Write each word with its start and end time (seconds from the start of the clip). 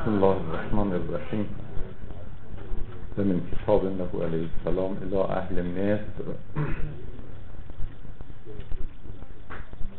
بسم 0.00 0.10
الله 0.10 0.36
الرحمن 0.36 0.92
الرحیم. 0.92 1.46
و 3.18 3.24
من 3.24 3.40
کتاب 3.50 3.84
نبو 3.84 4.22
علیه 4.22 4.48
السلام 4.48 4.96
الى 5.02 5.16
اهل 5.16 5.62
مصر. 5.62 6.24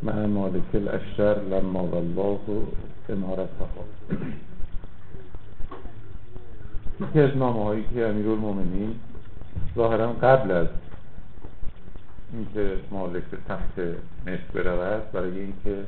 مع 0.02 0.26
مالک 0.26 0.74
الاشتر 0.74 1.34
لما 1.42 1.82
والله 1.82 2.38
امارتها. 3.08 3.84
یکی 7.00 7.20
از 7.20 7.36
نامه 7.36 7.64
هایی 7.64 7.84
که 7.94 8.06
امیر 8.06 8.28
المومنین 8.28 8.94
ظاهرا 9.76 10.12
قبل 10.12 10.50
از 10.50 10.66
اینکه 12.32 12.76
مالک 12.90 13.24
به 13.24 13.36
تحت 13.48 13.78
مصر 14.26 14.52
برود 14.54 15.12
برای 15.12 15.40
اینکه 15.40 15.84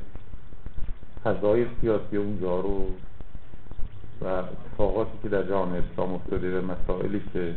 فضای 1.23 1.65
سیاسی 1.81 2.17
اونجا 2.17 2.59
رو 2.59 2.87
و 4.21 4.25
اتفاقاتی 4.25 5.17
که 5.23 5.29
در 5.29 5.43
جهان 5.43 5.75
اسلام 5.75 6.13
افتاده 6.13 6.59
و 6.59 6.65
مسائلی 6.65 7.21
که 7.33 7.55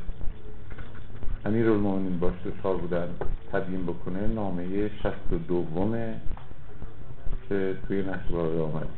امیر 1.46 1.70
المومنین 1.70 2.18
باش 2.18 2.34
دچار 2.44 2.76
بودن 2.76 3.08
تبیین 3.52 3.86
بکنه 3.86 4.26
نامه 4.26 4.88
شست 4.88 5.32
و 5.32 5.38
دومه 5.48 6.20
که 7.48 7.76
توی 7.88 8.02
نشر 8.02 8.36
آمد. 8.62 8.88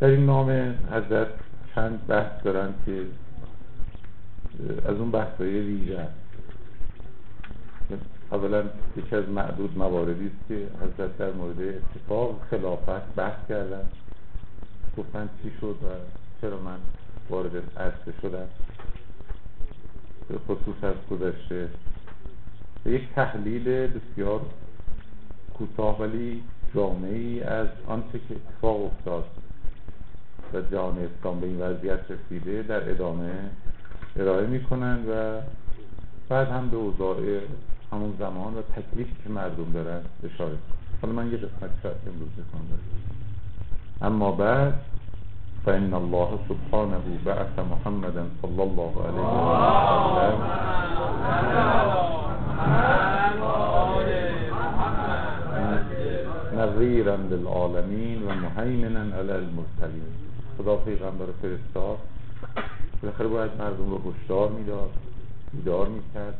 در 0.00 0.08
این 0.08 0.26
نامه 0.26 0.74
حضرت 0.92 1.28
چند 1.74 2.06
بحث 2.06 2.44
دارن 2.44 2.74
که 2.86 3.06
از 4.86 4.96
اون 4.96 5.10
بحث 5.10 5.36
های 5.38 5.60
ویژه 5.60 6.08
اولا 8.32 8.62
یکی 8.96 9.16
از 9.16 9.28
معدود 9.28 9.78
مواردی 9.78 10.26
است 10.26 10.48
که 10.48 10.54
حضرت 10.54 11.18
در 11.18 11.30
مورد 11.32 11.56
اتفاق 11.60 12.40
خلافت 12.50 13.14
بحث 13.16 13.48
کردن. 13.48 13.88
گفتن 14.98 15.28
چی 15.42 15.50
شد 15.60 15.76
و 15.82 15.86
چرا 16.40 16.60
من 16.60 16.78
وارد 17.30 17.56
عرصه 17.76 18.20
شدم؟ 18.22 18.48
به 20.28 20.38
خصوص 20.38 20.84
از 20.84 20.94
گذشته. 21.10 21.68
یک 22.86 23.02
تحلیل 23.14 23.64
بسیار 23.86 24.40
کوتاه 25.58 26.00
ولی 26.00 26.42
جامعی 26.74 27.42
از 27.42 27.68
آنچه 27.86 28.18
که 28.28 28.34
اتفاق 28.34 28.84
افتاد 28.84 29.24
و 30.54 30.60
جهان 30.60 30.98
اسلام 30.98 31.40
به 31.40 31.46
این 31.46 31.60
وضعیت 31.60 32.00
رسیده 32.10 32.62
در 32.62 32.90
ادامه 32.90 33.30
ارائه 34.16 34.46
می‌کنند 34.46 35.08
و 35.08 35.40
بعد 36.28 36.48
هم 36.48 36.68
به 36.68 36.76
اوضاع 36.76 37.40
همون 37.92 38.14
زمان 38.18 38.54
و 38.54 38.62
تکلیفی 38.62 39.16
که 39.24 39.30
مردم 39.30 39.72
دارن 39.72 40.00
اشاره 40.24 40.56
حالا 41.02 41.14
من 41.14 41.32
یه 41.32 41.36
قسمت 41.36 41.70
شاید 41.82 41.96
امروز 42.06 42.28
بکنم 42.28 42.78
اما 44.02 44.30
بعد 44.30 44.74
فإن 45.66 45.94
الله 45.94 46.28
سبحانه 46.48 47.02
بعث 47.24 47.58
محمدا 47.58 48.24
صلى 48.42 48.62
الله 48.62 48.92
عليه 49.06 49.22
وسلم. 49.28 50.38
نظیرا 56.58 57.16
للعالمین 57.16 58.22
و 58.22 58.30
علی 58.60 59.32
المرسلین. 59.32 60.12
خدا 60.58 60.76
پیغمبر 60.76 61.26
فرستاد. 61.42 61.98
بالاخره 63.02 63.28
باید 63.28 63.50
مردم 63.58 63.90
رو 63.90 64.12
هشدار 64.12 64.48
می‌داد 64.48 64.90
بیدار 65.52 65.88
می‌کرد. 65.88 66.38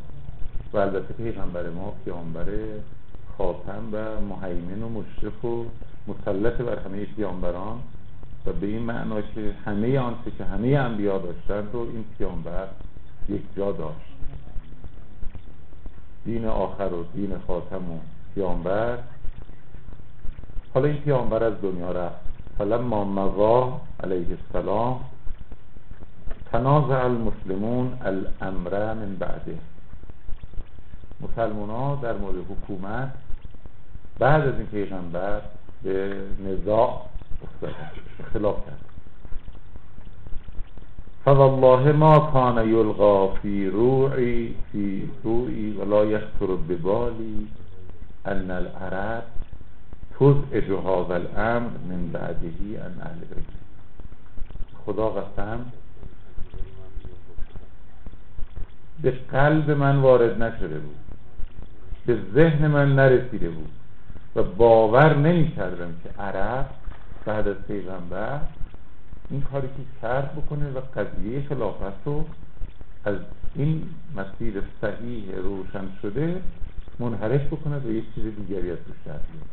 و 0.72 0.78
البته 0.78 1.14
پیغمبر 1.14 1.70
ما 1.70 1.92
پیامبر 2.04 2.46
خاتم 3.38 3.82
و 3.92 3.96
مهیمن 4.20 4.82
و 4.82 4.88
مشرف 4.88 5.44
و 5.44 5.64
مسلط 6.08 6.54
بر 6.54 6.78
همه 6.78 7.04
پیامبران 7.04 7.78
و 8.46 8.52
به 8.52 8.66
این 8.66 8.82
معنا 8.82 9.20
که 9.20 9.54
همه 9.66 9.98
آنچه 9.98 10.30
که 10.38 10.44
همه 10.44 10.68
انبیا 10.68 11.18
داشتن 11.18 11.72
رو 11.72 11.80
این 11.80 12.04
پیامبر 12.18 12.66
یک 13.28 13.42
جا 13.56 13.72
داشت. 13.72 14.08
دین 16.24 16.46
آخر 16.46 16.92
و 16.92 17.04
دین 17.14 17.38
خاتم 17.46 17.90
و 17.90 17.98
پیامبر. 18.34 18.98
حالا 20.74 20.88
این 20.88 20.98
پیامبر 20.98 21.44
از 21.44 21.54
دنیا 21.62 21.92
رفت. 21.92 22.20
فلما 22.58 23.04
مضا 23.04 23.80
علیه 24.04 24.26
السلام 24.38 25.00
تنازع 26.52 27.04
المسلمون 27.04 27.98
الامر 28.04 28.94
من 28.94 29.16
بعده. 29.16 29.58
مسلمان 31.20 31.70
ها 31.70 31.98
در 32.02 32.16
مورد 32.16 32.36
حکومت 32.36 33.12
بعد 34.18 34.42
از 34.42 34.54
این 34.54 34.66
پیغمبر 34.66 35.40
به 35.82 36.14
نزاع 36.44 37.06
افتادن 37.42 37.90
اختلاف 38.20 38.66
کرد. 38.66 38.84
فوالله 41.24 41.92
ما 41.92 42.18
کان 42.18 42.68
یلغا 42.68 43.34
فی 43.34 43.66
روعی 43.66 44.54
فی 44.72 45.10
روعی 45.24 45.72
ولا 45.72 46.04
یخطر 46.04 46.46
ببالی 46.46 47.46
ان 48.26 48.50
العرب 48.50 49.22
تزعج 50.20 50.70
هذا 50.70 51.14
الامر 51.14 51.70
من 51.88 52.08
بعدهی 52.12 52.76
ان 52.76 53.00
اهل 53.00 53.18
بیت. 53.18 53.58
خدا 54.86 55.08
قسم 55.08 55.60
به 59.02 59.10
قلب 59.10 59.70
من 59.70 59.96
وارد 59.96 60.42
نشده 60.42 60.78
بود. 60.78 60.96
به 62.06 62.18
ذهن 62.34 62.66
من 62.66 62.94
نرسیده 62.94 63.48
بود. 63.48 63.77
و 64.38 64.42
باور 64.42 65.16
نمی 65.16 65.52
کردم 65.56 65.94
که 66.04 66.22
عرب 66.22 66.66
بعد 67.24 67.48
از 67.48 67.56
پیغمبر 67.68 68.40
این 69.30 69.40
کاری 69.40 69.68
که 69.68 69.82
کرد 70.02 70.36
بکنه 70.36 70.70
و 70.70 70.80
قضیه 70.96 71.42
خلافت 71.48 72.04
رو 72.04 72.24
از 73.04 73.16
این 73.54 73.82
مسیر 74.16 74.62
صحیح 74.80 75.34
روشن 75.36 75.84
شده 76.02 76.42
منحرف 76.98 77.46
بکنه 77.46 77.78
و 77.78 77.90
یک 77.90 78.04
چیز 78.14 78.24
دیگری 78.24 78.70
از 78.70 78.78
توش 78.78 78.96
در 79.06 79.12
بیاد 79.12 79.48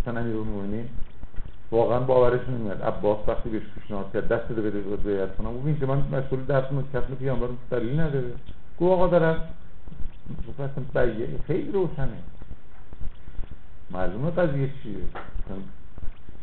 مثلا 0.00 0.20
امیر 0.20 0.84
واقعا 1.70 2.00
باورش 2.00 2.48
نمیاد. 2.48 2.82
عباس 2.82 3.18
وقتی 3.28 3.48
بهش 3.50 3.62
پیشنهاد 3.80 4.12
کرد 4.12 4.28
دست 4.28 4.52
بده 4.52 4.62
بده 4.62 4.96
بیعت 4.96 5.36
کنم 5.36 5.56
گفت 5.56 5.66
اینجا 5.66 5.86
من 5.86 5.98
مسئول 6.12 6.44
درس 6.44 6.64
کسب 6.94 7.14
پیامبر 7.18 7.48
دلیل 7.70 8.00
نداره. 8.00 8.32
گفت 8.80 8.92
آقا 8.92 9.06
دارم. 9.06 9.40
خیلی 11.46 11.72
روشنه. 11.72 12.33
معلومه 13.94 14.30
قضیه 14.30 14.70
چیه 14.82 14.94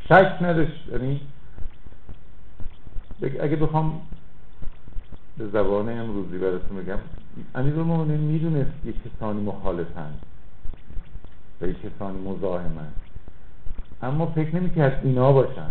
شک 0.10 0.38
نداشت. 0.42 0.88
یعنی 0.92 1.22
اگه 3.22 3.56
بخوام 3.56 4.02
به 5.38 5.48
زبان 5.48 5.90
امروزی 5.90 6.38
براتون 6.38 6.78
بگم 6.78 6.98
امیر 7.56 7.80
المومنین 7.80 8.20
می‌دونست 8.20 8.72
یک 8.86 8.96
کسانی 9.04 9.42
مخالفن 9.42 10.14
و 11.62 11.68
یک 11.68 11.78
کسانی 11.82 12.30
مزاحمن. 12.30 12.88
اما 14.02 14.26
فکر 14.26 14.56
نمی‌کرد 14.56 15.02
اینا 15.04 15.32
باشن. 15.32 15.70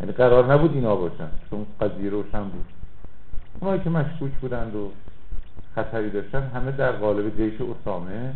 یعنی 0.00 0.12
قرار 0.12 0.52
نبود 0.52 0.74
اینا 0.74 0.96
باشن. 0.96 1.28
چون 1.50 1.66
قضیه 1.80 2.10
روشن 2.10 2.44
بود. 2.44 2.64
اونایی 3.60 3.80
که 3.80 3.90
مشکوک 3.90 4.32
بودند 4.32 4.74
و 4.74 4.90
خطری 5.74 6.10
داشتن 6.10 6.50
همه 6.54 6.72
در 6.72 6.92
قالب 6.92 7.36
جیش 7.36 7.60
اسامه 7.60 8.34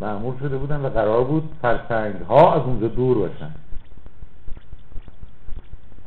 معمول 0.00 0.38
شده 0.38 0.56
بودن 0.56 0.80
و 0.80 0.88
قرار 0.88 1.24
بود 1.24 1.50
فرسنگ 1.62 2.14
ها 2.14 2.54
از 2.54 2.62
اونجا 2.62 2.88
دور 2.88 3.18
باشن. 3.18 3.50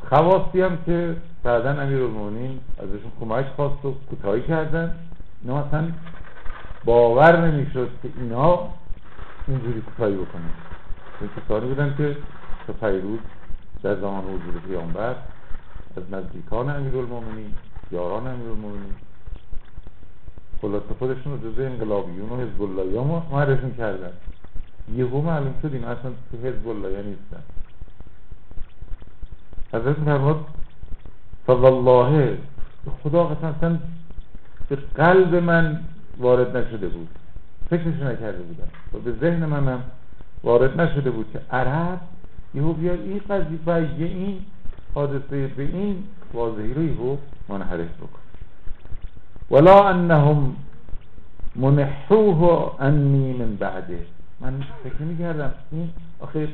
خواستی 0.08 0.60
هم 0.60 0.78
که 0.86 1.16
بعدا 1.42 1.70
امیر 1.70 2.00
ازشون 2.78 3.12
کمک 3.20 3.46
خواست 3.56 3.84
و 3.84 3.94
کوتاهی 4.10 4.42
کردن. 4.42 4.94
اینا 5.42 5.66
مثلا 5.66 5.88
باور 6.84 7.48
نمی‌شد 7.48 7.90
که 8.02 8.08
اینا 8.16 8.58
اینجوری 9.48 9.80
کوتاهی 9.80 10.14
بکنن. 10.14 10.50
این 11.20 11.30
کسانی 11.36 11.66
بودن 11.68 11.94
که 11.98 12.16
تا 12.66 12.72
پیروز 12.72 13.20
در 13.82 13.94
زمان 13.94 14.24
حضور 14.24 14.60
پیامبر 14.68 15.14
از 15.96 16.02
نزدیکان 16.12 16.70
امیر 16.70 16.96
المومنین 16.96 17.54
یاران 17.92 18.26
امیر 18.26 18.48
خلاصه 20.62 20.94
خودشون 20.98 21.32
رو 21.32 21.50
جزء 21.50 21.64
انقلابیون 21.64 22.28
و 22.30 22.36
حزب 22.36 22.62
الله 22.62 23.00
ها 23.00 23.26
معرفی 23.32 23.70
کردن. 23.78 24.12
یهو 24.94 25.20
معلوم 25.20 25.54
شد 25.62 25.70
این 25.72 25.84
اصلا 25.84 26.10
تو 26.30 26.36
حزب 26.36 26.68
الله 26.68 27.02
نیستن. 27.02 27.42
حضرت 29.72 29.96
فرمود 29.96 30.36
فوالله 31.46 32.38
خدا 33.02 33.24
قسم 33.24 33.46
اصلا 33.46 33.78
به 34.68 34.76
قلب 34.94 35.34
من 35.34 35.80
وارد 36.18 36.56
نشده 36.56 36.88
بود. 36.88 37.08
فکرش 37.70 37.94
نکرده 37.94 38.42
بودم. 38.42 38.68
و 38.94 38.98
به 38.98 39.12
ذهن 39.20 39.46
منم 39.46 39.82
وارد 40.44 40.80
نشده 40.80 41.10
بود 41.10 41.26
که 41.32 41.40
عرب 41.50 42.00
یهو 42.54 42.72
بیاد 42.72 43.00
این 43.00 43.20
قضیه 43.30 43.58
و 43.66 43.70
این 43.70 44.38
حادثه 44.94 45.46
به 45.46 45.62
این 45.62 46.04
واضحی 46.32 46.74
رو 46.74 46.82
یهو 46.82 47.16
منحرف 47.48 47.96
بکن. 47.96 48.21
ولا 49.52 49.88
انهم 49.88 50.56
منحوه 51.56 52.80
انی 52.80 53.32
من 53.32 53.56
بعده. 53.56 54.06
من 54.40 54.64
فکر 54.84 55.02
نمی 55.02 55.18
کردم 55.18 55.52
این 55.72 55.90
آخه 56.20 56.48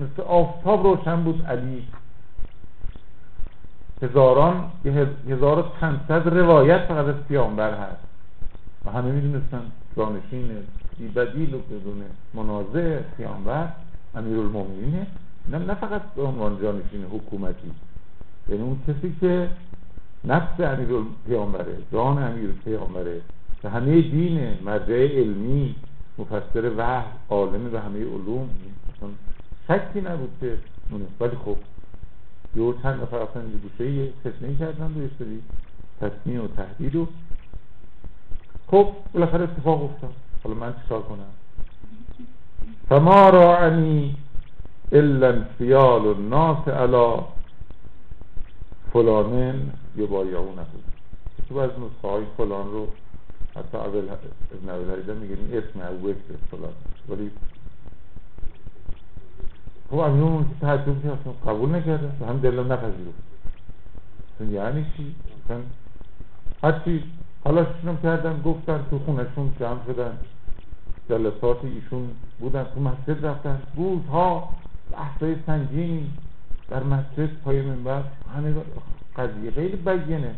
مثل 0.00 0.22
آفتاب 0.22 0.86
روشن 0.86 1.24
بود 1.24 1.46
علی. 1.46 1.88
هزاران 4.02 4.70
هزار 5.28 5.58
و 5.58 5.64
چندصد 5.80 6.28
روایت 6.28 6.78
فقط 6.78 7.06
از 7.06 7.14
پیامبر 7.28 7.74
هست. 7.74 8.02
و 8.84 8.90
همه 8.90 9.12
می‌دونستن 9.12 9.62
جانشین 9.96 10.50
بیبدیل 10.98 11.54
و 11.54 11.58
بدون 11.58 12.02
منازع 12.34 12.98
پیامبر 13.16 13.68
امیر 14.14 14.38
المومنینه 14.38 15.06
نه, 15.50 15.58
نه 15.58 15.74
فقط 15.74 16.02
به 16.16 16.22
عنوان 16.22 16.58
جانشین 16.62 17.04
حکومتی. 17.04 17.72
یعنی 18.48 18.62
اون 18.62 18.78
کسی 18.88 19.16
که 19.20 19.48
نفس 20.24 20.60
امیر 20.60 20.88
پیامبره 21.26 21.76
جان 21.92 22.22
امیر 22.22 22.50
پیامبره. 22.64 23.20
که 23.62 23.68
همه 23.68 24.00
دین 24.00 24.58
مرجع 24.64 25.08
علمی 25.18 25.74
مفسر 26.18 26.72
وحی 26.76 27.04
عالم 27.30 27.70
به 27.70 27.80
همه 27.80 27.98
علوم. 27.98 28.48
شکی 29.68 30.00
نبود 30.00 30.30
که 30.40 30.58
ولی 31.20 31.36
خب 31.44 31.56
یه 32.56 32.74
چند 32.82 33.02
نفر 33.02 33.16
اصلا 33.16 33.42
گوشه 33.62 33.90
یه 33.90 34.12
فتنه 34.20 34.56
کردن 34.58 34.86
و 34.86 35.08
سری 35.18 35.42
تصمیه 36.00 36.40
و 36.40 36.48
تهدید 36.48 36.96
و 36.96 37.06
خب 38.70 38.88
بالاخره 39.14 39.42
اتفاق 39.42 39.84
افتاد. 39.84 40.14
حالا 40.44 40.56
من 40.56 40.74
چیکار 40.82 41.02
کنم؟ 41.02 41.32
فما 42.88 43.30
راعنی 43.30 44.16
الا 44.92 45.28
انفیال 45.28 46.06
الناس 46.06 46.68
علا 46.68 47.24
فلانن 48.92 49.72
یبایعونه 49.96 50.66
تو 51.48 51.58
از 51.58 51.70
نسخه 51.70 52.08
های 52.08 52.24
فلان 52.36 52.70
رو 52.70 52.86
حتی 53.56 53.78
اول 53.78 54.08
ابن 54.52 54.68
اول 54.68 55.16
میگه 55.16 55.34
این 55.34 55.58
اسم 55.58 55.80
اوکر 55.80 56.46
فلان. 56.50 56.72
ولی 57.08 57.30
خب 59.90 59.98
امیر 59.98 60.42
که 60.42 60.54
تعجب 60.60 61.02
کرد 61.02 61.18
قبول 61.46 61.74
نکرده 61.74 62.26
هم 62.28 62.38
دلم 62.38 62.72
نپذیرفت 62.72 63.22
یعنی 64.50 64.86
چی؟ 64.96 65.14
هرچی 66.62 67.04
حالا 67.44 67.66
شونم 67.80 67.96
کردن 68.02 68.42
گفتن 68.42 68.86
تو 68.90 68.98
خونشون 68.98 69.52
جمع 69.60 69.78
شدن. 69.86 70.18
جلسات 71.08 71.64
ایشون 71.64 72.10
بودن 72.40 72.66
تو 72.74 72.80
مسجد 72.80 73.26
رفتن. 73.26 73.62
ها 74.12 74.48
بحثای 74.92 75.36
سنگینی 75.46 76.10
در 76.70 76.82
مسجد 76.82 77.30
پای 77.44 77.62
منبر. 77.62 78.02
همه 78.36 78.54
قضیه. 79.16 79.50
خیلی 79.50 79.76
بگینه 79.76 80.34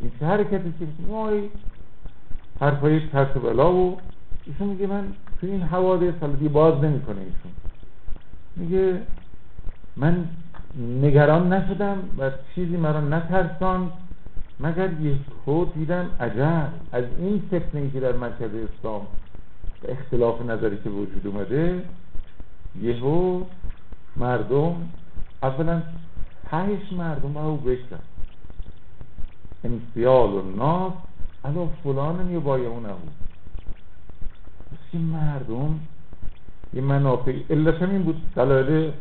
این 0.00 0.10
چه 0.20 0.26
حرکتی 0.26 0.74
که 0.78 0.86
مای 1.08 1.48
حرفای 2.60 3.00
ترس 3.12 3.36
و 3.36 3.40
بلا 3.40 3.72
و 3.72 3.98
ایشون 4.46 4.68
میگه 4.68 4.86
من 4.86 5.04
تو 5.40 5.46
این 5.46 5.62
حوادث 5.62 6.14
حالا 6.20 6.32
دیگه 6.32 6.48
باز 6.48 6.84
نمی‌کنه 6.84 7.20
ایشون. 7.20 7.52
میگه 8.56 9.00
من 9.96 10.28
نگران 11.02 11.52
نشدم 11.52 11.98
و 12.18 12.30
چیزی 12.54 12.76
مرا 12.76 13.00
نترسان 13.00 13.90
مگر 14.60 14.92
یک 15.00 15.18
خود 15.44 15.74
دیدم 15.74 16.10
عجب. 16.20 16.68
از 16.92 17.04
این 17.18 17.42
فتنه 17.46 17.90
که 17.90 18.00
در 18.00 18.12
مرکز 18.12 18.50
اسلام 18.54 19.06
اختلاف 19.88 20.42
نظری 20.42 20.78
که 20.84 20.90
وجود 20.90 21.26
اومده 21.26 21.82
یهو 22.82 23.42
مردم 24.16 24.74
اولا 25.42 25.82
تهش 26.50 26.92
مردم 26.92 27.38
رو 27.38 27.56
بشتن. 27.56 28.00
انفیال 29.64 30.30
و 30.30 30.42
ناس 30.56 30.92
علا 31.44 31.66
فلان 31.66 32.30
یه 32.30 32.38
بایمون 32.38 32.82
بود 32.82 33.12
این 34.92 35.02
مردم 35.02 35.80
یه 36.74 36.82
منافع. 36.82 37.34
علت 37.50 37.82
این 37.82 38.02
بود. 38.02 38.22
دلایل 38.36 38.92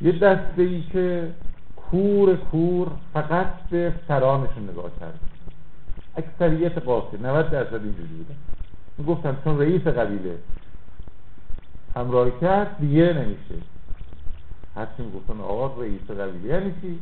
یه 0.00 0.12
دسته 0.12 0.62
ای 0.62 0.82
که 0.82 1.32
کور 1.76 2.36
کور 2.36 2.88
فقط 3.12 3.46
به 3.70 3.94
سرانشون 4.08 4.70
نگاه 4.70 4.90
کرد. 5.00 5.20
اکثریت 6.16 6.78
قاصد. 6.78 7.26
90 7.26 7.50
درصد 7.50 7.74
اینجوری 7.74 8.08
بودن 8.08 8.36
گفتن 9.12 9.36
چون 9.44 9.58
رئیس 9.58 9.82
قبیله. 9.82 10.38
همراهی 11.96 12.32
کرد 12.40 12.78
دیگه 12.80 13.12
نمیشه. 13.12 13.64
هرچی 14.76 15.02
می‌گفتن 15.02 15.40
آقا 15.40 15.82
رئیس 15.82 16.10
قبیله 16.10 16.54
یعنی 16.54 16.74
چی؟ 16.80 16.98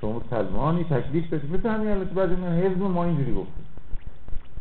شما 0.00 0.22
سلمانی 0.30 0.84
تکلیف 0.84 1.32
بدید 1.32 1.54
مثل 1.54 1.68
همین 1.68 1.88
البته 1.88 2.14
بعضی 2.14 2.34
من 2.34 2.58
حزب 2.58 2.82
ما 2.82 3.04
اینجوری 3.04 3.32
گفتیم 3.32 3.66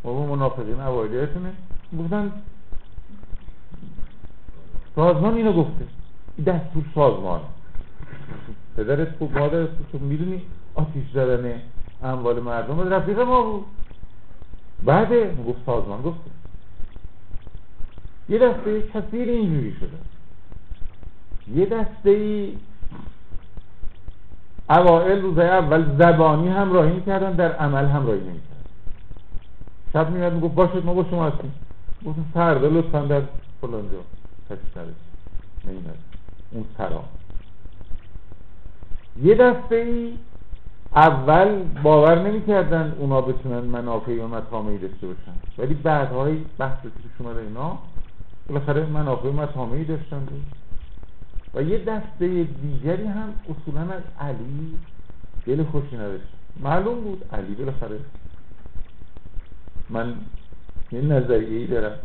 ما 0.04 0.14
به 0.14 0.32
منافقین 0.36 0.80
اوایلیتونه 0.80 1.54
گفتن 2.00 2.32
سازمان 4.96 5.34
اینو 5.34 5.54
گفته. 5.54 5.86
دستور 6.46 6.84
سازمان. 6.96 7.42
پدرت 8.78 9.16
خوب 9.18 9.38
مادرت 9.38 9.70
خوب 9.92 10.02
می‌دونی 10.02 10.42
آتیش 10.76 11.04
زدن 11.14 11.62
اموال 12.04 12.40
مردم 12.40 12.94
رفیق 12.94 13.20
ما 13.20 13.42
بود. 13.42 13.66
بعده 14.84 15.36
گفت 15.48 15.60
سازمان 15.66 16.02
گفته. 16.02 16.32
یه 18.30 18.40
دسته 18.40 18.82
کثیر 18.82 19.30
اینجوری 19.30 19.74
شده. 19.74 20.09
یه 21.56 21.66
دسته 21.66 22.10
ای 22.10 22.54
اوائل 24.70 25.22
روزه 25.22 25.44
اول 25.44 25.98
زبانی 25.98 26.48
همراهی 26.48 26.94
می‌کردن 26.94 27.32
در 27.32 27.52
عمل 27.52 27.86
همراهی 27.86 28.20
نمی‌کردن. 28.20 28.50
شب 29.94 30.10
میاد 30.10 30.34
می‌گفت 30.34 30.56
باشد 30.56 30.86
ما 30.86 30.94
با 30.94 31.06
شما 31.10 31.28
هستیم. 31.28 31.54
گفتم 32.06 32.26
فردا 32.34 32.68
لطفا 32.68 33.00
در 33.02 33.22
فلان 33.62 33.84
جا 33.92 34.56
تشریف 34.56 34.96
نمیاد 35.68 35.98
اون 36.52 36.66
سرا. 36.78 37.04
یه 39.24 39.36
دسته 39.36 39.76
ای 39.76 40.14
اول 40.96 41.64
باور 41.84 42.20
نمی‌کردن 42.22 42.96
اونا 43.00 43.22
بتونن 43.22 43.60
منافع 43.60 44.24
و 44.24 44.28
مطامعی 44.28 44.78
داشته 44.78 45.08
باشن. 45.08 45.34
ولی 45.58 45.74
بعدهای 45.74 46.38
بحث 46.58 46.82
که 46.84 46.90
شما 47.18 47.32
اینا. 47.32 47.78
بالاخره 48.50 48.86
منافع 48.86 49.28
و 49.28 49.32
مطامعی 49.32 49.86
داشتن. 49.86 50.28
و 51.54 51.62
یه 51.62 51.78
دسته 51.78 52.44
دیگری 52.44 53.06
هم 53.06 53.34
اصولا 53.50 53.82
از 53.82 54.02
علی 54.20 54.78
دل 55.46 55.64
خوشی 55.64 55.96
نداشت. 55.96 56.24
معلوم 56.60 57.02
بود 57.02 57.26
علی 57.34 57.56
بالاخره 57.56 58.00
من 59.90 60.16
یه 60.92 61.02
نظریه 61.02 61.60
ای 61.60 61.68
دارم 61.68 62.00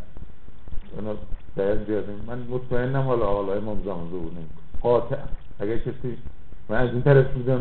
اونا 0.96 1.14
بیان 1.56 2.04
من 2.26 2.38
مطمئنم 2.38 3.02
حالا 3.02 3.26
حالا 3.26 3.54
امام 3.54 3.82
زمان 3.84 4.08
بود. 4.08 4.36
قاطع. 4.80 5.16
اگر 5.60 5.78
کسی 5.78 6.18
من 6.68 6.76
از 6.76 6.90
این 6.90 7.02
طرف 7.02 7.32
بودم. 7.32 7.60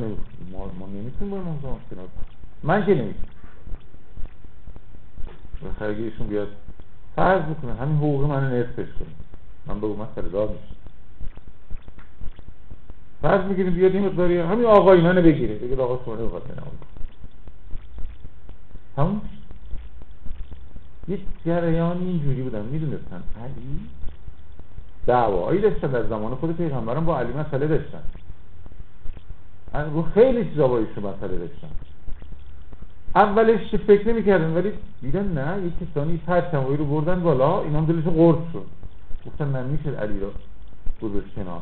ما, 0.51 0.71
ما 0.79 0.87
نمی‌تونیم 0.87 1.31
با 1.33 1.37
امام 1.37 1.59
زمان 1.61 1.79
کنار 1.89 2.07
من 2.63 2.85
که 2.85 2.91
نمی‌تونم. 2.91 3.27
بالاخره 5.61 5.95
ایشون 5.95 6.27
بیاد 6.27 6.47
فرض 7.15 7.41
می‌کنه 7.49 7.73
همین 7.73 7.97
حقوق 7.97 8.23
من 8.23 8.53
نصفش 8.53 8.93
کنه. 8.99 9.07
من 9.65 9.79
به 9.79 9.87
اومد 9.87 10.31
دار 10.31 10.47
میشه 10.47 10.72
فرض 13.23 13.45
می‌گیریم 13.45 13.73
بیاد 13.73 13.95
این 13.95 14.05
مقداری 14.05 14.37
همین 14.37 14.65
آقای 14.65 15.01
منو 15.01 15.21
بگیره. 15.21 15.55
بگید 15.55 15.79
آقا 15.79 16.05
شما 16.05 16.15
نمی‌خواد 16.15 16.43
نماز 16.51 16.73
همون 18.97 19.21
یک 21.07 21.19
جریان 21.45 21.97
اینجوری 21.97 22.41
بودن 22.41 22.65
می‌دونستن 22.65 23.23
علی 23.43 23.79
دعوایی 25.07 25.61
داشتن 25.61 25.87
در 25.87 26.03
زمان 26.03 26.35
خود 26.35 26.57
پیغمبرم 26.57 27.05
با 27.05 27.19
علی 27.19 27.33
مسئله 27.33 27.67
داشتن. 27.67 28.03
رو 29.93 30.01
خیلی 30.01 30.49
چیزا 30.49 30.67
با 30.67 30.77
ایشون 30.77 31.03
مسئله 31.03 31.37
داشتن. 31.37 31.69
اولش 33.15 33.75
فکر 33.75 34.07
نمی‌کردن 34.07 34.53
ولی 34.53 34.73
دیدن 35.01 35.27
نه 35.27 35.67
یک 35.67 35.89
کسانی 35.89 36.17
پرچمایی 36.17 36.77
رو 36.77 36.85
بردن 36.85 37.23
بالا. 37.23 37.61
اینا 37.61 37.77
هم 37.77 37.85
دلش 37.85 38.03
قرص 38.03 38.51
شد. 38.53 38.65
گفتن 39.25 39.47
من 39.47 39.65
میشه 39.65 39.89
علی 39.89 40.19
رو 40.19 40.31
گذاشت 41.01 41.35
کنار. 41.35 41.61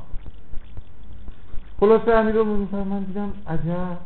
خلاصه 1.81 2.11
امیر 2.11 2.35
رو 2.35 2.45
من 2.45 3.03
دیدم 3.03 3.33
عجب. 3.47 3.97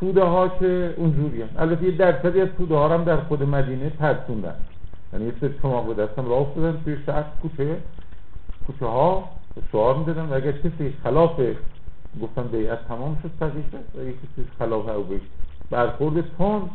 توده 0.00 0.24
ها 0.24 0.48
که 0.48 0.94
اونجوری 0.96 1.42
هم 1.42 1.48
البته 1.58 1.84
یه 1.84 1.90
درصدی 1.90 2.40
از 2.40 2.48
توده 2.58 2.74
ها 2.74 2.88
هم 2.88 3.04
در 3.04 3.16
خود 3.16 3.42
مدینه 3.42 3.90
ترسوندن 3.90 4.54
یعنی 5.12 5.24
یه 5.24 5.32
سری 5.40 5.54
چماق 5.62 5.86
به 5.86 6.06
دستم 6.06 6.28
راه 6.28 6.40
افتادن 6.40 6.80
توی 6.84 6.96
شهر 7.06 7.24
کوچه. 7.42 7.76
کوچه 8.66 8.86
ها 8.86 9.28
شعار 9.72 9.96
می‌دادن 9.96 10.24
و 10.24 10.34
اگر 10.34 10.52
کسی 10.52 10.94
خلاف 11.02 11.40
گفتن 12.22 12.42
بیعت 12.42 12.88
تمام 12.88 13.18
شد 13.22 13.30
تقیقه 13.40 13.78
و 13.94 14.00
اگر 14.00 14.10
کسی 14.10 14.48
خلاف 14.58 14.88
او 14.88 15.02
بشت 15.02 15.30
برخورد 15.70 16.24
تون 16.38 16.70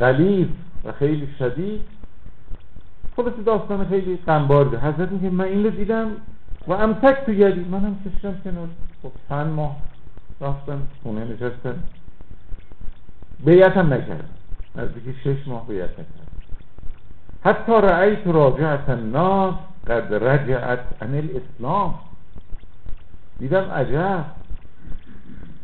غلیظ 0.00 0.48
و 0.84 0.92
خیلی 0.92 1.28
شدید 1.38 1.80
خلاصه 3.16 3.42
داستان 3.42 3.88
خیلی 3.88 4.18
قنبارده 4.26 4.78
حضرت 4.78 5.12
میگه 5.12 5.30
من 5.30 5.44
این 5.44 5.68
دیدم 5.68 6.10
و 6.68 6.72
امسک 6.72 7.24
تو 7.26 7.32
یدی 7.32 7.60
من 7.60 7.80
هم 7.80 7.96
کشتم 8.04 8.34
کنار. 8.44 8.68
خب 9.02 9.12
چند 9.28 9.46
ماه 9.46 9.76
رفتم 10.40 10.82
خونه 11.02 11.24
نشستم. 11.24 11.74
بیعت 13.44 13.76
هم 13.76 13.94
نکردم. 13.94 14.28
نزدیکی 14.76 15.14
شش 15.24 15.48
ماه 15.48 15.66
بیعت 15.66 15.90
نکردم. 15.90 16.26
حتی 17.44 17.72
رأیت 17.72 18.26
راجعت 18.26 18.88
الناس 18.88 19.54
قد 19.86 20.14
رجعت 20.14 21.02
عن 21.02 21.14
الاسلام. 21.14 21.94
دیدم 23.38 23.70
عجب. 23.70 24.24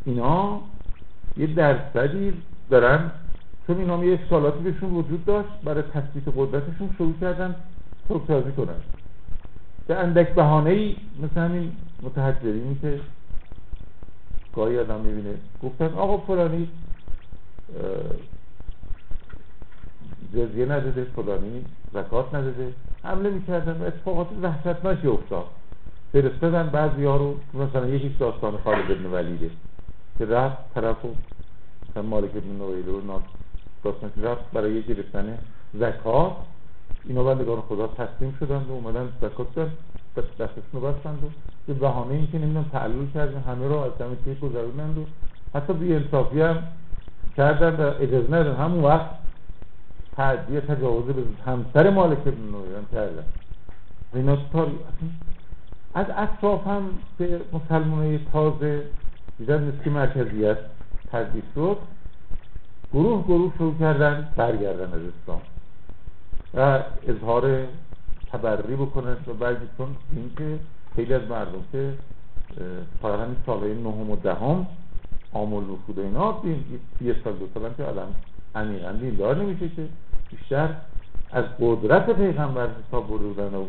اینا 0.04 0.60
یه 1.36 1.46
درصدی 1.46 2.32
دارن 2.70 3.10
چون 3.66 3.78
اینا 3.78 4.04
یه 4.04 4.18
اشکالاتی 4.22 4.58
بهشون 4.58 4.90
وجود 4.90 5.24
داشت 5.24 5.48
برای 5.64 5.82
تثبیت 5.82 6.24
قدرتشون 6.36 6.90
شروع 6.98 7.14
کردن 7.20 7.54
سازی 8.28 8.52
کنن. 8.52 8.74
به 9.92 9.98
اندک 9.98 10.34
بهانه 10.34 10.70
ای 10.70 10.96
مثل 11.22 11.40
همین 11.40 11.72
متحجرینی 12.02 12.78
که 12.82 13.00
گاهی 14.56 14.78
آدم 14.78 15.00
می‌بینه. 15.00 15.34
گفتن 15.62 15.94
آقا 15.94 16.18
فلانی 16.18 16.68
جزیه 20.34 20.66
نداده 20.66 21.04
فلانی 21.04 21.64
زکات 21.94 22.34
نداده. 22.34 22.72
حمله 23.02 23.30
می‌کردن 23.30 23.80
و 23.82 23.84
اتفاقات 23.84 24.26
وحشتناکی 24.42 25.06
افتاد. 25.06 25.44
فرستادن 26.12 26.66
بعضی 26.66 27.04
ها 27.04 27.16
رو 27.16 27.34
مثلا 27.54 27.88
یکیش 27.88 28.12
داستان 28.16 28.56
خالد 28.64 28.90
ابن 28.90 29.06
ولیده 29.06 29.50
که 30.18 30.26
رفت 30.26 30.74
طرف 30.74 30.96
و 31.96 32.02
مالک 32.02 32.30
ابن 32.36 32.48
نویله 32.58 32.86
رو 32.86 33.20
داستان 33.84 34.10
که 34.14 34.22
رفت 34.22 34.50
برای 34.52 34.82
گرفتن 34.82 35.38
زکات. 35.74 36.36
اینا 37.04 37.24
بندگان 37.24 37.60
خدا 37.60 37.86
تسلیم 37.86 38.36
شدند 38.40 38.70
و 38.70 38.72
اومدن 38.72 39.08
زکات 39.20 39.54
دادن. 39.54 39.72
دستشون 40.16 40.62
رو 40.72 40.80
بستند 40.80 41.24
و 41.24 41.26
به 41.66 41.74
بهانه 41.74 42.14
این 42.14 42.28
که 42.32 42.38
نمی‌دونم 42.38 42.64
تعلل 42.72 43.06
کردن 43.14 43.40
همه 43.40 43.68
رو 43.68 43.76
از 43.76 43.92
دم 43.98 44.16
کیک 44.24 44.40
گذروندند 44.40 44.98
و 44.98 45.04
حتی 45.54 45.72
بی 45.72 45.94
انصافی 45.94 46.40
هم 46.40 46.62
کردن 47.36 47.84
و 47.84 47.92
اجازه 48.00 48.34
ندن 48.34 48.54
همون 48.54 48.84
وقت 48.84 49.10
تعدیه 50.16 50.60
تجاوز 50.60 51.04
به 51.04 51.22
همسر 51.46 51.90
مالک 51.90 52.18
ابن 52.18 52.42
نویان 52.52 52.84
کردن. 52.92 53.24
اینا 54.14 54.36
تاری 54.52 54.78
از 55.94 56.06
اطراف 56.16 56.66
هم 56.66 56.90
به 57.18 57.40
مسلمان 57.52 58.20
تازه 58.32 58.82
دیدن 59.38 59.64
مثل 59.64 59.90
مرکزیت 59.90 60.58
تدبیر 61.12 61.44
شد. 61.54 61.76
گروه 62.92 63.24
گروه 63.24 63.52
شروع 63.58 63.74
کردن 63.78 64.28
برگردن 64.36 64.84
از 64.84 65.00
اسلام. 65.22 65.40
و 66.54 66.82
اظهار 67.08 67.64
تبری 68.32 68.76
بکنن 68.76 69.16
و 69.26 69.32
بعضی 69.34 69.66
چون 69.78 69.88
اینکه 70.16 70.58
خیلی 70.96 71.14
از 71.14 71.22
مردم 71.30 71.62
که 71.72 71.92
تا 73.02 73.18
همین 73.18 73.36
سالهای 73.46 73.74
نهم 73.74 74.10
و 74.10 74.16
دهم 74.16 74.66
آمول 75.32 75.64
رسول 75.64 76.04
اینا 76.04 76.42
یه 77.00 77.16
سال 77.24 77.32
دو 77.32 77.48
سال 77.54 77.70
که 77.76 77.88
الان 77.88 78.14
عمیقا 78.54 78.92
دیندار 78.92 79.36
نمیشه 79.36 79.68
که 79.68 79.88
بیشتر 80.30 80.68
از 81.32 81.44
قدرت 81.60 82.10
پیغمبر 82.10 82.68
حساب 82.88 83.08
بردن 83.08 83.54
و 83.54 83.66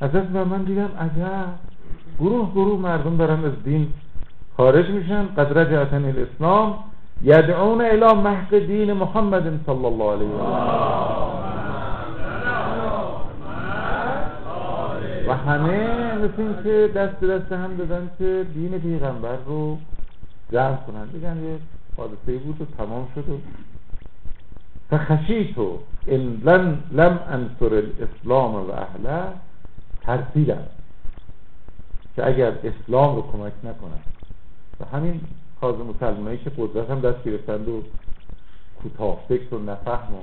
از 0.00 0.14
از 0.14 0.30
من 0.30 0.62
دیدم 0.62 0.90
عجب. 0.98 1.48
گروه 2.20 2.50
گروه 2.50 2.80
مردم 2.80 3.16
دارن 3.16 3.44
از 3.44 3.62
دین 3.64 3.92
خارج 4.56 4.90
میشن. 4.90 5.26
قد 5.26 5.58
رجعتن 5.58 6.04
الاسلام 6.04 6.78
یدعون 7.22 7.80
الى 7.80 8.14
محق 8.14 8.58
دین 8.58 8.92
محمد 8.92 9.60
صلی 9.66 9.84
الله 9.84 10.12
علیه 10.12 10.28
و 10.28 10.42
و 15.28 15.32
همه 15.32 16.14
مثل 16.14 16.62
که 16.64 16.92
دست 16.94 17.24
دست 17.24 17.52
هم 17.52 17.76
دادن 17.76 18.10
که 18.18 18.46
دین 18.54 18.78
پیغمبر 18.78 19.36
رو 19.46 19.78
جمع 20.52 20.76
کنن. 20.76 21.06
بگن 21.06 21.44
یه 21.44 21.58
حادثه 21.96 22.38
بود 22.38 22.60
و 22.60 22.64
تمام 22.78 23.08
شد 23.14 23.28
و 23.28 23.38
فخشیتو 24.90 25.78
ان 26.06 26.20
لم 26.92 27.20
انصر 27.28 27.74
الاسلام 27.74 28.54
و 28.54 28.70
اهله 28.70 29.22
ترسیدم 30.02 30.62
که 32.16 32.26
اگر 32.26 32.52
اسلام 32.64 33.16
رو 33.16 33.22
کمک 33.22 33.52
نکنن. 33.64 34.00
و 34.80 34.96
همین 34.96 35.20
تازه 35.60 35.82
مسلمانایی 35.82 36.38
که 36.38 36.50
قدرت 36.58 36.90
هم 36.90 37.00
دست 37.00 37.24
گرفتند 37.24 37.68
و 37.68 37.82
کوتاه 38.82 39.24
فکر 39.28 39.54
و 39.54 39.58
نفهم 39.58 40.14
و 40.14 40.18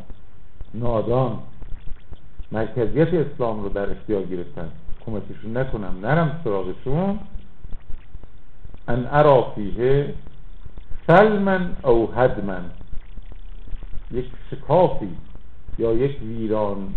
نادان 0.74 1.40
مرکزیت 2.52 3.13
اسلام 3.13 3.63
رو 3.63 3.70
در 3.70 3.92
اختیار 3.92 4.24
گرفتن 4.24 4.72
کمکشون 5.06 5.58
نکنم 5.58 5.96
نرم 6.02 6.42
سراغشون. 6.44 7.20
ان 8.88 9.08
ارا 9.12 9.52
فیه 9.56 10.13
سلمن 11.08 11.75
او 11.84 12.12
هدمن 12.12 12.72
یک 14.12 14.25
شکافی 14.52 15.10
یا 15.80 15.94
یک 15.94 16.22
ویران 16.22 16.94